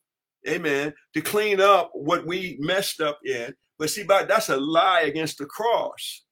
amen, 0.46 0.92
to 1.14 1.20
clean 1.22 1.61
up 1.61 1.90
what 1.94 2.26
we 2.26 2.59
messed 2.61 3.00
up 3.00 3.18
in. 3.24 3.55
But 3.79 3.88
see, 3.88 4.03
but 4.03 4.29
that's 4.29 4.50
a 4.50 4.59
lie 4.59 5.03
against 5.03 5.38
the 5.38 5.46
cross. 5.46 6.22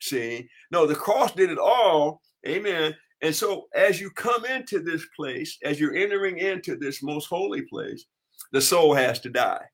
See, 0.00 0.48
no, 0.72 0.86
the 0.86 0.94
cross 0.96 1.32
did 1.32 1.50
it 1.50 1.58
all, 1.58 2.20
amen. 2.48 2.96
And 3.22 3.34
so, 3.34 3.66
as 3.74 4.00
you 4.00 4.10
come 4.10 4.44
into 4.46 4.80
this 4.80 5.06
place, 5.14 5.58
as 5.62 5.78
you're 5.78 5.94
entering 5.94 6.38
into 6.38 6.76
this 6.76 7.02
most 7.02 7.26
holy 7.26 7.62
place, 7.62 8.06
the 8.52 8.60
soul 8.60 8.94
has 8.94 9.20
to 9.20 9.30
die. 9.30 9.64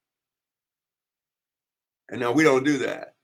And 2.08 2.20
now 2.20 2.32
we 2.32 2.44
don't 2.44 2.64
do 2.64 2.78
that. 2.78 3.14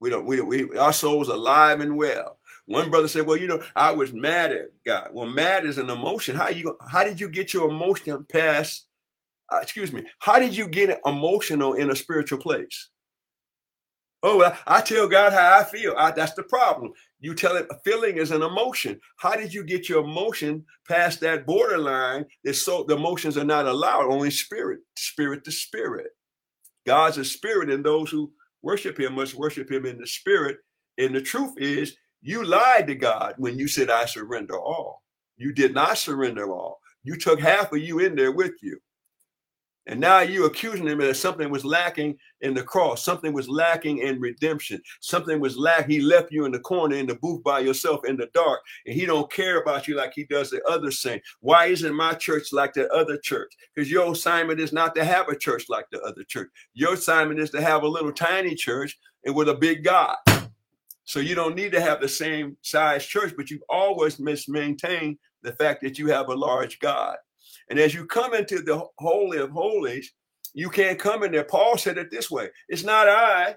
We 0.00 0.10
don't, 0.10 0.26
we, 0.26 0.40
we 0.40 0.76
our 0.76 0.92
soul's 0.92 1.28
alive 1.28 1.80
and 1.80 1.96
well. 1.96 2.38
One 2.66 2.90
brother 2.90 3.08
said, 3.08 3.26
Well, 3.26 3.36
you 3.36 3.46
know, 3.46 3.62
I 3.74 3.92
was 3.92 4.12
mad 4.12 4.52
at 4.52 4.70
God. 4.84 5.08
Well, 5.12 5.26
mad 5.26 5.64
is 5.64 5.78
an 5.78 5.88
emotion. 5.88 6.36
How 6.36 6.48
you 6.48 6.76
how 6.88 7.04
did 7.04 7.20
you 7.20 7.28
get 7.28 7.54
your 7.54 7.70
emotion 7.70 8.24
past? 8.30 8.86
Uh, 9.50 9.60
excuse 9.62 9.92
me, 9.92 10.04
how 10.18 10.38
did 10.38 10.56
you 10.56 10.68
get 10.68 11.00
emotional 11.06 11.74
in 11.74 11.90
a 11.90 11.96
spiritual 11.96 12.38
place? 12.38 12.88
Oh, 14.22 14.38
well, 14.38 14.58
I 14.66 14.80
tell 14.80 15.08
God 15.08 15.32
how 15.32 15.60
I 15.60 15.64
feel. 15.64 15.94
I, 15.96 16.10
that's 16.10 16.34
the 16.34 16.42
problem. 16.42 16.92
You 17.20 17.34
tell 17.34 17.56
it 17.56 17.66
feeling 17.84 18.18
is 18.18 18.30
an 18.30 18.42
emotion. 18.42 19.00
How 19.16 19.36
did 19.36 19.52
you 19.52 19.64
get 19.64 19.88
your 19.88 20.04
emotion 20.04 20.64
past 20.86 21.20
that 21.20 21.46
borderline? 21.46 22.26
That 22.44 22.54
so 22.54 22.84
the 22.86 22.96
emotions 22.96 23.38
are 23.38 23.44
not 23.44 23.66
allowed, 23.66 24.10
only 24.10 24.30
spirit, 24.30 24.80
spirit 24.96 25.44
to 25.44 25.52
spirit. 25.52 26.08
God's 26.86 27.18
a 27.18 27.24
spirit, 27.24 27.70
and 27.70 27.84
those 27.84 28.10
who 28.10 28.32
worship 28.62 28.98
him 28.98 29.14
must 29.14 29.34
worship 29.34 29.70
him 29.70 29.86
in 29.86 29.98
the 29.98 30.06
spirit. 30.06 30.58
And 30.98 31.14
the 31.14 31.20
truth 31.20 31.54
is, 31.56 31.96
you 32.22 32.44
lied 32.44 32.86
to 32.88 32.94
God 32.94 33.34
when 33.38 33.58
you 33.58 33.68
said, 33.68 33.90
I 33.90 34.04
surrender 34.04 34.58
all. 34.58 35.02
You 35.36 35.52
did 35.52 35.74
not 35.74 35.98
surrender 35.98 36.52
all. 36.52 36.80
You 37.02 37.16
took 37.16 37.40
half 37.40 37.72
of 37.72 37.78
you 37.78 38.00
in 38.00 38.14
there 38.14 38.32
with 38.32 38.54
you. 38.62 38.78
And 39.88 40.00
now 40.00 40.18
you 40.20 40.46
accusing 40.46 40.86
him 40.86 40.98
that 40.98 41.16
something 41.16 41.48
was 41.48 41.64
lacking 41.64 42.18
in 42.40 42.54
the 42.54 42.62
cross, 42.62 43.04
something 43.04 43.32
was 43.32 43.48
lacking 43.48 43.98
in 43.98 44.20
redemption, 44.20 44.82
something 45.00 45.38
was 45.38 45.56
lack. 45.56 45.88
He 45.88 46.00
left 46.00 46.32
you 46.32 46.44
in 46.44 46.50
the 46.50 46.58
corner 46.58 46.96
in 46.96 47.06
the 47.06 47.14
booth 47.14 47.44
by 47.44 47.60
yourself 47.60 48.04
in 48.04 48.16
the 48.16 48.26
dark, 48.34 48.60
and 48.84 48.94
he 48.94 49.06
don't 49.06 49.30
care 49.30 49.60
about 49.60 49.86
you 49.86 49.94
like 49.96 50.12
he 50.14 50.24
does 50.24 50.50
the 50.50 50.60
other 50.68 50.90
saint. 50.90 51.22
Why 51.40 51.66
isn't 51.66 51.94
my 51.94 52.14
church 52.14 52.52
like 52.52 52.74
the 52.74 52.90
other 52.92 53.16
church? 53.16 53.52
Because 53.74 53.90
your 53.90 54.10
assignment 54.12 54.58
is 54.58 54.72
not 54.72 54.94
to 54.96 55.04
have 55.04 55.28
a 55.28 55.38
church 55.38 55.66
like 55.68 55.86
the 55.92 56.00
other 56.02 56.24
church. 56.24 56.50
Your 56.74 56.94
assignment 56.94 57.38
is 57.38 57.50
to 57.50 57.62
have 57.62 57.84
a 57.84 57.88
little 57.88 58.12
tiny 58.12 58.56
church 58.56 58.98
and 59.24 59.36
with 59.36 59.48
a 59.48 59.54
big 59.54 59.84
God. 59.84 60.16
So 61.04 61.20
you 61.20 61.36
don't 61.36 61.54
need 61.54 61.70
to 61.70 61.80
have 61.80 62.00
the 62.00 62.08
same 62.08 62.56
size 62.62 63.06
church, 63.06 63.34
but 63.36 63.50
you've 63.50 63.62
always 63.68 64.18
maintained 64.18 65.18
the 65.42 65.52
fact 65.52 65.80
that 65.82 65.96
you 65.96 66.08
have 66.08 66.28
a 66.28 66.34
large 66.34 66.80
God. 66.80 67.16
And 67.70 67.78
as 67.78 67.94
you 67.94 68.06
come 68.06 68.34
into 68.34 68.62
the 68.62 68.84
Holy 68.98 69.38
of 69.38 69.50
Holies, 69.50 70.12
you 70.54 70.70
can't 70.70 70.98
come 70.98 71.22
in 71.22 71.32
there. 71.32 71.44
Paul 71.44 71.76
said 71.76 71.98
it 71.98 72.10
this 72.10 72.30
way 72.30 72.48
It's 72.68 72.84
not 72.84 73.08
I. 73.08 73.56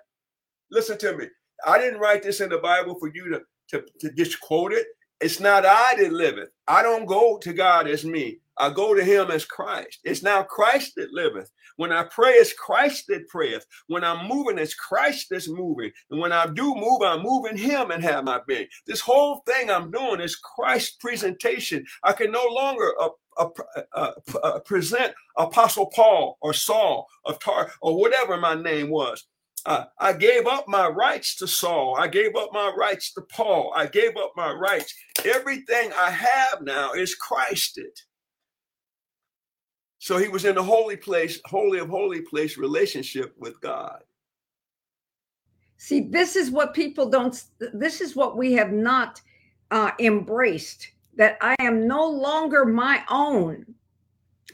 Listen 0.72 0.98
to 1.00 1.18
me. 1.18 1.26
I 1.66 1.78
didn't 1.78 2.00
write 2.00 2.24
this 2.24 2.42
in 2.42 2.50
the 2.50 2.58
Bible 2.58 2.96
for 3.00 3.10
you 3.14 3.30
to, 3.30 3.42
to, 3.70 3.86
to 4.00 4.14
just 4.14 4.40
quote 4.42 4.74
it. 4.74 4.86
It's 5.20 5.40
not 5.40 5.66
I 5.66 5.96
that 5.96 6.14
liveth. 6.14 6.50
I 6.68 6.82
don't 6.82 7.06
go 7.06 7.38
to 7.40 7.54
God 7.54 7.88
as 7.88 8.06
me. 8.06 8.40
I 8.58 8.70
go 8.70 8.94
to 8.94 9.04
him 9.04 9.32
as 9.32 9.46
Christ. 9.46 10.00
It's 10.04 10.24
now 10.24 10.44
Christ 10.44 10.94
that 10.98 11.12
liveth. 11.12 11.50
When 11.78 11.94
I 11.94 12.04
pray, 12.04 12.32
it's 12.32 12.54
Christ 12.54 13.06
that 13.08 13.28
prayeth. 13.30 13.66
When 13.88 14.04
I'm 14.04 14.28
moving, 14.28 14.58
it's 14.58 14.74
Christ 14.74 15.28
that's 15.32 15.50
moving. 15.50 15.92
And 16.12 16.20
when 16.20 16.34
I 16.34 16.48
do 16.48 16.76
move, 16.76 17.02
I'm 17.02 17.24
moving 17.24 17.58
him 17.58 17.92
and 17.92 18.04
have 18.04 18.26
my 18.26 18.42
being. 18.48 18.68
This 18.86 19.00
whole 19.00 19.42
thing 19.46 19.70
I'm 19.70 19.92
doing 19.92 20.20
is 20.20 20.36
Christ's 20.36 20.98
presentation. 21.00 21.86
I 22.04 22.12
can 22.12 22.32
no 22.32 22.46
longer 22.50 22.92
uh, 23.02 23.10
uh, 23.40 24.12
uh, 24.44 24.60
present 24.60 25.14
Apostle 25.38 25.88
Paul 25.88 26.38
or 26.42 26.54
Saul 26.54 27.08
of 27.26 27.40
Tar 27.40 27.72
or 27.82 27.98
whatever 27.98 28.38
my 28.38 28.56
name 28.56 28.90
was. 28.90 29.26
Uh, 29.66 29.86
I 30.00 30.14
gave 30.14 30.48
up 30.48 30.68
my 30.68 30.88
rights 30.88 31.36
to 31.38 31.48
Saul. 31.48 31.96
I 31.98 32.08
gave 32.08 32.36
up 32.36 32.50
my 32.54 32.74
rights 32.78 33.14
to 33.14 33.22
Paul. 33.22 33.74
I 33.76 33.88
gave 33.88 34.16
up 34.18 34.32
my 34.36 34.52
rights. 34.52 34.94
Everything 35.26 35.92
I 35.98 36.10
have 36.10 36.62
now 36.62 36.94
is 36.94 37.16
Christed. 37.16 38.00
So 40.00 40.18
he 40.18 40.30
was 40.30 40.46
in 40.46 40.56
the 40.56 40.64
holy 40.64 40.96
place, 40.96 41.42
holy 41.46 41.80
of 41.80 41.90
holy 41.90 42.22
place 42.22 42.58
relationship 42.58 43.36
with 43.38 43.60
God. 43.60 44.02
See, 45.78 46.02
this 46.02 46.36
is 46.36 46.52
what 46.52 46.74
people 46.74 47.10
don't, 47.10 47.42
this 47.74 48.02
is 48.02 48.16
what 48.16 48.38
we 48.38 48.54
have 48.54 48.72
not 48.72 49.22
uh, 49.72 49.92
embraced 50.00 50.90
that 51.20 51.38
I 51.42 51.54
am 51.60 51.86
no 51.86 52.10
longer 52.10 52.64
my 52.64 53.04
own. 53.10 53.66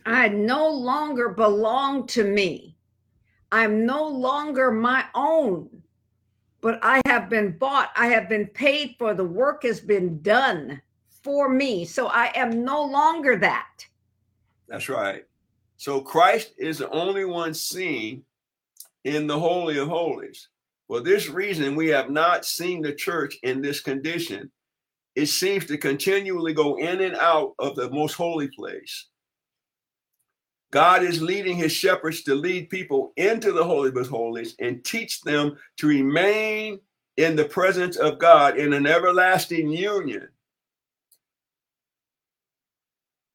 I 0.03 0.29
no 0.29 0.67
longer 0.67 1.29
belong 1.29 2.07
to 2.07 2.23
me. 2.23 2.75
I'm 3.51 3.85
no 3.85 4.07
longer 4.07 4.71
my 4.71 5.05
own, 5.13 5.69
but 6.61 6.79
I 6.81 7.03
have 7.05 7.29
been 7.29 7.55
bought. 7.55 7.91
I 7.95 8.07
have 8.07 8.27
been 8.27 8.47
paid 8.47 8.95
for. 8.97 9.13
The 9.13 9.23
work 9.23 9.61
has 9.61 9.79
been 9.79 10.23
done 10.23 10.81
for 11.23 11.49
me. 11.49 11.85
So 11.85 12.07
I 12.07 12.31
am 12.35 12.63
no 12.63 12.83
longer 12.83 13.37
that. 13.37 13.85
That's 14.67 14.89
right. 14.89 15.23
So 15.77 16.01
Christ 16.01 16.53
is 16.57 16.79
the 16.79 16.89
only 16.89 17.25
one 17.25 17.53
seen 17.53 18.23
in 19.03 19.27
the 19.27 19.39
Holy 19.39 19.77
of 19.77 19.87
Holies. 19.87 20.47
For 20.87 20.99
this 20.99 21.29
reason, 21.29 21.75
we 21.75 21.89
have 21.89 22.09
not 22.09 22.43
seen 22.43 22.81
the 22.81 22.93
church 22.93 23.37
in 23.43 23.61
this 23.61 23.81
condition. 23.81 24.49
It 25.15 25.27
seems 25.27 25.65
to 25.67 25.77
continually 25.77 26.53
go 26.53 26.75
in 26.77 27.01
and 27.01 27.15
out 27.15 27.53
of 27.59 27.75
the 27.75 27.89
most 27.89 28.13
holy 28.13 28.49
place. 28.49 29.07
God 30.71 31.03
is 31.03 31.21
leading 31.21 31.55
his 31.55 31.71
shepherds 31.71 32.23
to 32.23 32.35
lead 32.35 32.69
people 32.69 33.13
into 33.15 33.53
the 33.53 33.63
Holy 33.63 33.89
of 33.89 34.07
Holies 34.09 34.55
and 34.59 34.83
teach 34.83 35.21
them 35.21 35.57
to 35.77 35.87
remain 35.87 36.79
in 37.15 37.37
the 37.37 37.45
presence 37.45 37.95
of 37.95 38.19
God 38.19 38.57
in 38.57 38.73
an 38.73 38.85
everlasting 38.85 39.69
union. 39.69 40.27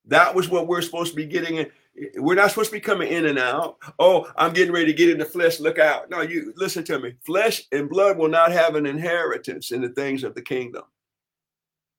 That 0.05 0.35
was 0.35 0.51
what 0.51 0.66
we're 0.66 0.83
supposed 0.83 1.12
to 1.12 1.16
be 1.16 1.25
getting 1.25 1.57
in. 1.57 1.71
we're 2.16 2.35
not 2.35 2.51
supposed 2.51 2.71
to 2.71 2.77
be 2.77 2.81
coming 2.81 3.11
in 3.11 3.27
and 3.27 3.38
out. 3.38 3.79
Oh, 3.99 4.31
I'm 4.37 4.53
getting 4.53 4.75
ready 4.75 4.87
to 4.87 4.93
get 4.93 5.09
in 5.09 5.19
the 5.19 5.25
flesh. 5.25 5.61
Look 5.61 5.79
out. 5.79 6.11
No, 6.11 6.21
you 6.21 6.53
listen 6.57 6.85
to 6.85 6.99
me. 6.99 7.14
Flesh 7.25 7.62
and 7.73 7.88
blood 7.88 8.19
will 8.19 8.29
not 8.29 8.53
have 8.53 8.75
an 8.75 8.87
inheritance 8.87 9.71
in 9.71 9.81
the 9.81 9.88
things 9.90 10.25
of 10.25 10.35
the 10.35 10.43
kingdom. 10.43 10.83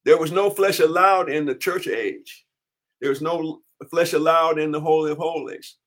There 0.05 0.17
was 0.17 0.31
no 0.31 0.49
flesh 0.49 0.79
allowed 0.79 1.29
in 1.29 1.45
the 1.45 1.55
church 1.55 1.87
age. 1.87 2.45
There 2.99 3.09
was 3.09 3.21
no 3.21 3.61
flesh 3.89 4.13
allowed 4.13 4.59
in 4.59 4.71
the 4.71 4.79
Holy 4.79 5.11
of 5.11 5.17
Holies. 5.17 5.77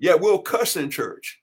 Yet 0.00 0.20
we'll 0.20 0.38
cuss 0.38 0.76
in 0.76 0.90
church. 0.90 1.40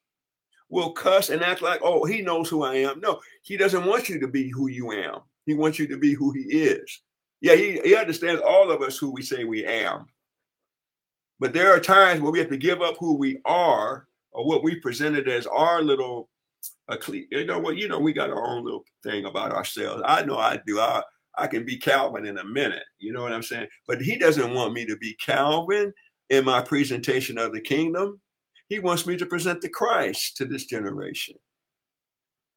We'll 0.70 0.94
cuss 0.94 1.30
and 1.30 1.44
act 1.44 1.62
like, 1.62 1.80
oh, 1.84 2.06
he 2.06 2.22
knows 2.22 2.50
who 2.50 2.64
I 2.64 2.76
am. 2.76 3.00
No, 3.00 3.20
he 3.44 3.58
doesn't 3.58 3.86
want 3.86 4.10
you 4.10 4.20
to 4.20 4.28
be 4.28 4.50
who 4.50 4.68
you 4.68 4.92
am. 4.92 5.20
He 5.46 5.54
wants 5.54 5.78
you 5.78 5.88
to 5.88 5.98
be 5.98 6.14
who 6.14 6.32
he 6.32 6.42
is. 6.42 7.02
Yeah, 7.42 7.56
he, 7.56 7.80
he 7.84 7.96
understands 7.96 8.42
all 8.42 8.72
of 8.72 8.82
us 8.82 8.98
who 8.98 9.12
we 9.12 9.22
say 9.22 9.44
we 9.44 9.66
am. 9.66 10.08
But 11.40 11.54
there 11.54 11.72
are 11.76 11.80
times 11.80 12.22
where 12.22 12.32
we 12.32 12.40
have 12.40 12.50
to 12.50 12.58
give 12.58 12.82
up 12.82 12.96
who 13.00 13.16
we 13.16 13.40
are, 13.46 14.08
or 14.32 14.46
what 14.46 14.64
we 14.64 14.80
presented 14.80 15.28
as 15.28 15.46
our 15.48 15.82
little 15.82 16.30
uh, 16.90 16.98
a 16.98 17.14
you 17.32 17.46
know 17.46 17.60
what 17.60 17.78
you 17.78 17.88
know 17.88 18.00
we 18.00 18.14
got 18.14 18.30
our 18.30 18.48
own 18.48 18.64
little 18.64 18.84
thing 19.04 19.26
about 19.26 19.52
ourselves 19.52 20.02
i 20.06 20.24
know 20.24 20.38
i 20.38 20.60
do 20.66 20.80
i 20.80 21.02
i 21.38 21.48
can 21.48 21.66
be 21.66 21.78
calvin 21.78 22.26
in 22.26 22.38
a 22.38 22.44
minute 22.44 22.84
you 23.00 23.12
know 23.12 23.22
what 23.22 23.34
i'm 23.34 23.44
saying 23.44 23.68
but 23.88 24.02
he 24.02 24.18
doesn't 24.18 24.54
want 24.54 24.74
me 24.74 24.86
to 24.86 24.98
be 24.98 25.14
calvin 25.16 25.94
in 26.30 26.44
my 26.44 26.62
presentation 26.62 27.38
of 27.38 27.54
the 27.54 27.62
kingdom 27.62 28.20
he 28.70 28.80
wants 28.80 29.06
me 29.06 29.16
to 29.16 29.26
present 29.26 29.62
the 29.62 29.70
christ 29.70 30.38
to 30.38 30.46
this 30.46 30.66
generation 30.66 31.36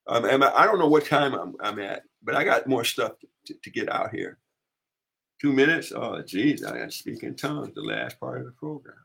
um, 0.08 0.24
and 0.24 0.42
I 0.42 0.64
don't 0.64 0.78
know 0.78 0.88
what 0.88 1.04
time 1.04 1.34
I'm, 1.34 1.54
I'm 1.60 1.78
at, 1.78 2.02
but 2.22 2.34
I 2.34 2.42
got 2.42 2.66
more 2.66 2.82
stuff 2.82 3.12
to, 3.20 3.26
to, 3.46 3.60
to 3.62 3.70
get 3.70 3.92
out 3.92 4.10
here. 4.10 4.38
Two 5.40 5.52
minutes? 5.52 5.92
Oh, 5.94 6.20
geez, 6.22 6.64
I 6.64 6.78
got 6.78 6.90
to 6.90 6.96
speak 6.96 7.22
in 7.22 7.36
tongues 7.36 7.74
the 7.74 7.82
last 7.82 8.18
part 8.18 8.40
of 8.40 8.46
the 8.46 8.52
program. 8.52 8.96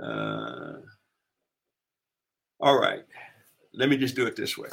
Uh, 0.00 0.74
all 2.60 2.78
right. 2.78 3.04
Let 3.72 3.88
me 3.88 3.96
just 3.96 4.14
do 4.14 4.26
it 4.26 4.36
this 4.36 4.58
way. 4.58 4.68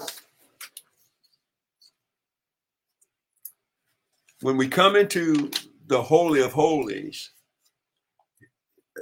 When 4.42 4.58
we 4.58 4.68
come 4.68 4.96
into 4.96 5.52
the 5.86 6.02
Holy 6.02 6.42
of 6.42 6.52
Holies, 6.52 7.30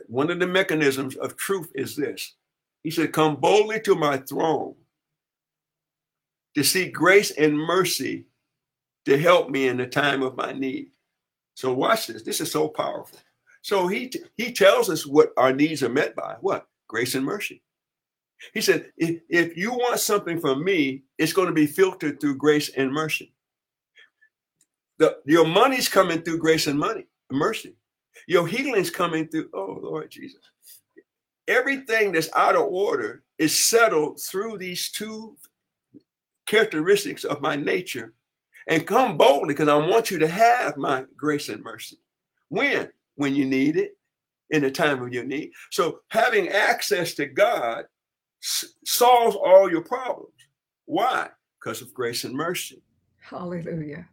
one 0.07 0.29
of 0.29 0.39
the 0.39 0.47
mechanisms 0.47 1.15
of 1.15 1.37
truth 1.37 1.71
is 1.75 1.95
this. 1.95 2.35
He 2.83 2.91
said, 2.91 3.13
Come 3.13 3.37
boldly 3.37 3.79
to 3.81 3.95
my 3.95 4.17
throne 4.17 4.75
to 6.55 6.63
seek 6.63 6.93
grace 6.93 7.31
and 7.31 7.57
mercy 7.57 8.25
to 9.05 9.17
help 9.17 9.49
me 9.49 9.67
in 9.67 9.77
the 9.77 9.87
time 9.87 10.23
of 10.23 10.35
my 10.35 10.51
need. 10.51 10.91
So 11.55 11.73
watch 11.73 12.07
this. 12.07 12.23
This 12.23 12.41
is 12.41 12.51
so 12.51 12.67
powerful. 12.67 13.19
So 13.61 13.87
he 13.87 14.11
he 14.35 14.51
tells 14.53 14.89
us 14.89 15.05
what 15.05 15.31
our 15.37 15.53
needs 15.53 15.83
are 15.83 15.89
met 15.89 16.15
by. 16.15 16.35
What? 16.41 16.67
Grace 16.87 17.15
and 17.15 17.25
mercy. 17.25 17.61
He 18.53 18.61
said, 18.61 18.91
if, 18.97 19.21
if 19.29 19.57
you 19.57 19.71
want 19.71 19.99
something 19.99 20.39
from 20.39 20.63
me, 20.63 21.03
it's 21.17 21.33
going 21.33 21.47
to 21.47 21.53
be 21.53 21.67
filtered 21.67 22.19
through 22.21 22.37
grace 22.37 22.69
and 22.69 22.91
mercy. 22.91 23.33
The, 24.99 25.17
your 25.25 25.47
money's 25.47 25.89
coming 25.89 26.21
through 26.21 26.39
grace 26.39 26.67
and 26.67 26.77
money, 26.77 27.07
mercy. 27.31 27.75
Your 28.27 28.45
healing's 28.47 28.89
coming 28.89 29.27
through, 29.27 29.49
oh 29.53 29.79
Lord 29.81 30.11
Jesus. 30.11 30.41
Everything 31.47 32.11
that's 32.11 32.29
out 32.35 32.55
of 32.55 32.63
order 32.67 33.23
is 33.37 33.65
settled 33.67 34.21
through 34.21 34.57
these 34.57 34.91
two 34.91 35.35
characteristics 36.45 37.23
of 37.23 37.41
my 37.41 37.55
nature 37.55 38.13
and 38.67 38.85
come 38.85 39.17
boldly 39.17 39.53
because 39.53 39.67
I 39.67 39.75
want 39.77 40.11
you 40.11 40.19
to 40.19 40.27
have 40.27 40.77
my 40.77 41.05
grace 41.17 41.49
and 41.49 41.63
mercy. 41.63 41.97
When? 42.49 42.89
When 43.15 43.35
you 43.35 43.45
need 43.45 43.77
it, 43.77 43.97
in 44.51 44.61
the 44.63 44.71
time 44.71 45.01
of 45.01 45.13
your 45.13 45.23
need. 45.23 45.51
So 45.71 45.99
having 46.09 46.49
access 46.49 47.13
to 47.15 47.25
God 47.25 47.85
s- 48.43 48.65
solves 48.85 49.35
all 49.35 49.69
your 49.69 49.83
problems. 49.83 50.33
Why? 50.85 51.29
Because 51.59 51.81
of 51.81 51.93
grace 51.93 52.23
and 52.23 52.33
mercy. 52.35 52.81
Hallelujah. 53.21 54.07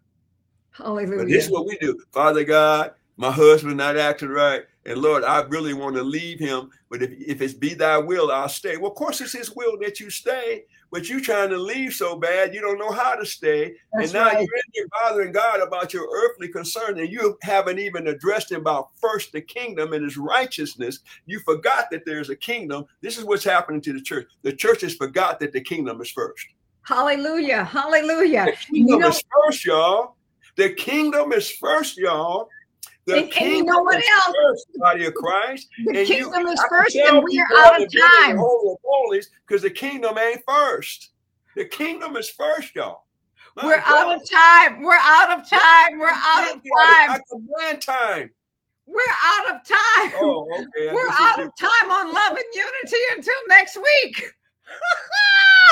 Hallelujah. 0.77 1.19
But 1.19 1.29
this 1.29 1.47
is 1.47 1.51
what 1.51 1.67
we 1.67 1.79
do. 1.79 1.99
Father 2.13 2.45
God, 2.45 2.93
my 3.17 3.31
husband 3.31 3.77
not 3.77 3.97
acting 3.97 4.29
right. 4.29 4.65
And 4.85 4.99
Lord, 4.99 5.25
I 5.25 5.41
really 5.43 5.75
want 5.75 5.97
to 5.97 6.03
leave 6.03 6.39
him. 6.39 6.71
But 6.91 7.03
if, 7.03 7.11
if 7.13 7.41
it's 7.41 7.55
be 7.55 7.75
thy 7.75 7.99
will, 7.99 8.31
I'll 8.31 8.49
stay. 8.49 8.77
Well, 8.77 8.91
of 8.91 8.97
course, 8.97 9.21
it's 9.21 9.33
his 9.33 9.57
will 9.57 9.79
that 9.81 9.99
you 9.99 10.11
stay, 10.11 10.65
but 10.93 11.09
you 11.09 11.21
trying 11.21 11.49
to 11.49 11.57
leave 11.57 11.95
so 11.95 12.17
bad, 12.17 12.55
you 12.55 12.61
don't 12.61 12.79
know 12.79 12.93
how 12.93 13.17
to 13.17 13.27
stay. 13.27 13.75
That's 13.95 14.13
and 14.13 14.13
now 14.13 14.27
right. 14.27 14.35
you're 14.35 14.43
in 14.43 14.73
here 14.73 14.87
bothering 15.01 15.33
God 15.33 15.61
about 15.61 15.93
your 15.93 16.07
earthly 16.15 16.49
concern, 16.49 17.01
and 17.01 17.11
you 17.11 17.37
haven't 17.43 17.79
even 17.79 18.07
addressed 18.07 18.53
him 18.53 18.61
about 18.61 18.91
first 19.01 19.33
the 19.33 19.41
kingdom 19.41 19.93
and 19.95 20.05
his 20.05 20.17
righteousness. 20.17 21.01
You 21.25 21.41
forgot 21.41 21.91
that 21.91 22.05
there's 22.05 22.31
a 22.31 22.37
kingdom. 22.37 22.85
This 23.01 23.19
is 23.19 23.25
what's 23.25 23.45
happening 23.45 23.81
to 23.81 23.93
the 23.93 24.03
church. 24.03 24.29
The 24.43 24.53
church 24.53 24.83
has 24.83 24.95
forgot 24.95 25.41
that 25.41 25.53
the 25.53 25.61
kingdom 25.61 26.01
is 26.01 26.11
first. 26.11 26.47
Hallelujah. 26.83 27.65
Hallelujah. 27.65 28.45
The 28.45 28.53
kingdom 28.53 29.01
know- 29.01 29.09
is 29.09 29.25
first, 29.45 29.65
y'all. 29.65 30.16
The 30.57 30.71
kingdom 30.71 31.33
is 31.33 31.51
first, 31.51 31.97
y'all. 31.97 32.49
The 33.05 33.19
And- 33.19 33.33
and 33.35 33.53
you 33.53 33.63
know 33.65 33.83
what 33.83 34.03
else? 34.03 34.35
First, 34.37 34.67
body 34.77 35.07
of 35.07 35.15
Christ. 35.15 35.69
The 35.85 36.01
And 36.01 36.09
you- 36.09 36.15
kingdom 36.31 36.47
is 36.49 36.61
first, 36.69 36.97
and 36.97 37.23
we 37.23 37.39
are 37.39 37.47
out 37.59 37.81
of 37.81 37.89
been 37.89 38.01
in 38.01 38.09
the 38.09 38.17
time. 38.25 38.37
Holy 38.39 38.73
of 38.73 38.79
holies 38.85 39.31
because 39.47 39.63
the 39.63 39.71
kingdom 39.71 40.19
ain't 40.19 40.43
first. 40.47 41.11
The 41.55 41.67
kingdom 41.67 42.17
is 42.17 42.29
first, 42.29 42.75
y'all. 42.75 43.05
My 43.55 43.65
We're 43.65 43.81
God. 43.81 44.09
out 44.09 44.21
of 44.21 44.29
time. 44.29 44.83
We're 44.83 44.99
out 45.01 45.39
of 45.39 45.49
time. 45.49 45.99
We're 45.99 46.09
out 46.09 46.51
of 46.57 46.63
time. 46.63 47.11
I 47.11 47.21
can 47.31 47.81
time. 47.81 48.31
We're 48.87 49.01
out 49.25 49.55
of 49.55 49.67
time. 49.67 50.13
Oh, 50.21 50.49
okay. 50.53 50.93
We're 50.95 51.09
out 51.11 51.41
of 51.41 51.51
time 51.57 51.91
on 51.91 52.13
love 52.13 52.33
and 52.33 52.45
unity 52.55 52.97
until 53.17 53.35
next 53.49 53.77
week. 53.77 54.25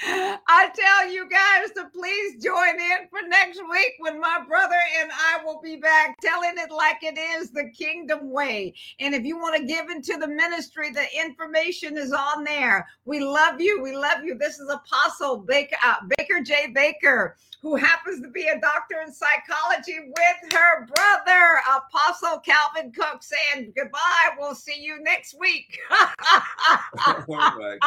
I 0.06 0.70
tell 0.76 1.10
you 1.10 1.28
guys 1.28 1.72
to 1.74 1.88
please 1.92 2.42
join 2.42 2.78
in 2.78 3.08
for 3.10 3.26
next 3.26 3.60
week 3.68 3.94
when 3.98 4.20
my 4.20 4.44
brother 4.46 4.76
and 5.00 5.10
I 5.12 5.44
will 5.44 5.60
be 5.60 5.76
back 5.76 6.16
telling 6.20 6.54
it 6.56 6.70
like 6.70 6.98
it 7.02 7.18
is 7.18 7.50
the 7.50 7.68
kingdom 7.76 8.30
way. 8.30 8.74
And 9.00 9.12
if 9.12 9.24
you 9.24 9.38
want 9.38 9.56
to 9.56 9.66
give 9.66 9.90
into 9.90 10.16
the 10.16 10.28
ministry, 10.28 10.90
the 10.90 11.06
information 11.18 11.96
is 11.96 12.12
on 12.12 12.44
there. 12.44 12.86
We 13.06 13.18
love 13.18 13.60
you. 13.60 13.82
We 13.82 13.96
love 13.96 14.22
you. 14.22 14.36
This 14.38 14.60
is 14.60 14.70
Apostle 14.70 15.38
Baker, 15.38 15.76
uh, 15.84 15.96
Baker 16.16 16.42
J. 16.44 16.68
Baker, 16.72 17.36
who 17.60 17.74
happens 17.74 18.22
to 18.22 18.28
be 18.28 18.46
a 18.46 18.60
doctor 18.60 19.02
in 19.04 19.12
psychology 19.12 19.98
with 19.98 20.52
her 20.52 20.86
brother, 20.86 21.60
Apostle 21.76 22.38
Calvin 22.38 22.92
Cook, 22.92 23.24
saying 23.24 23.72
goodbye. 23.76 24.30
We'll 24.38 24.54
see 24.54 24.80
you 24.80 25.02
next 25.02 25.34
week. 25.40 25.76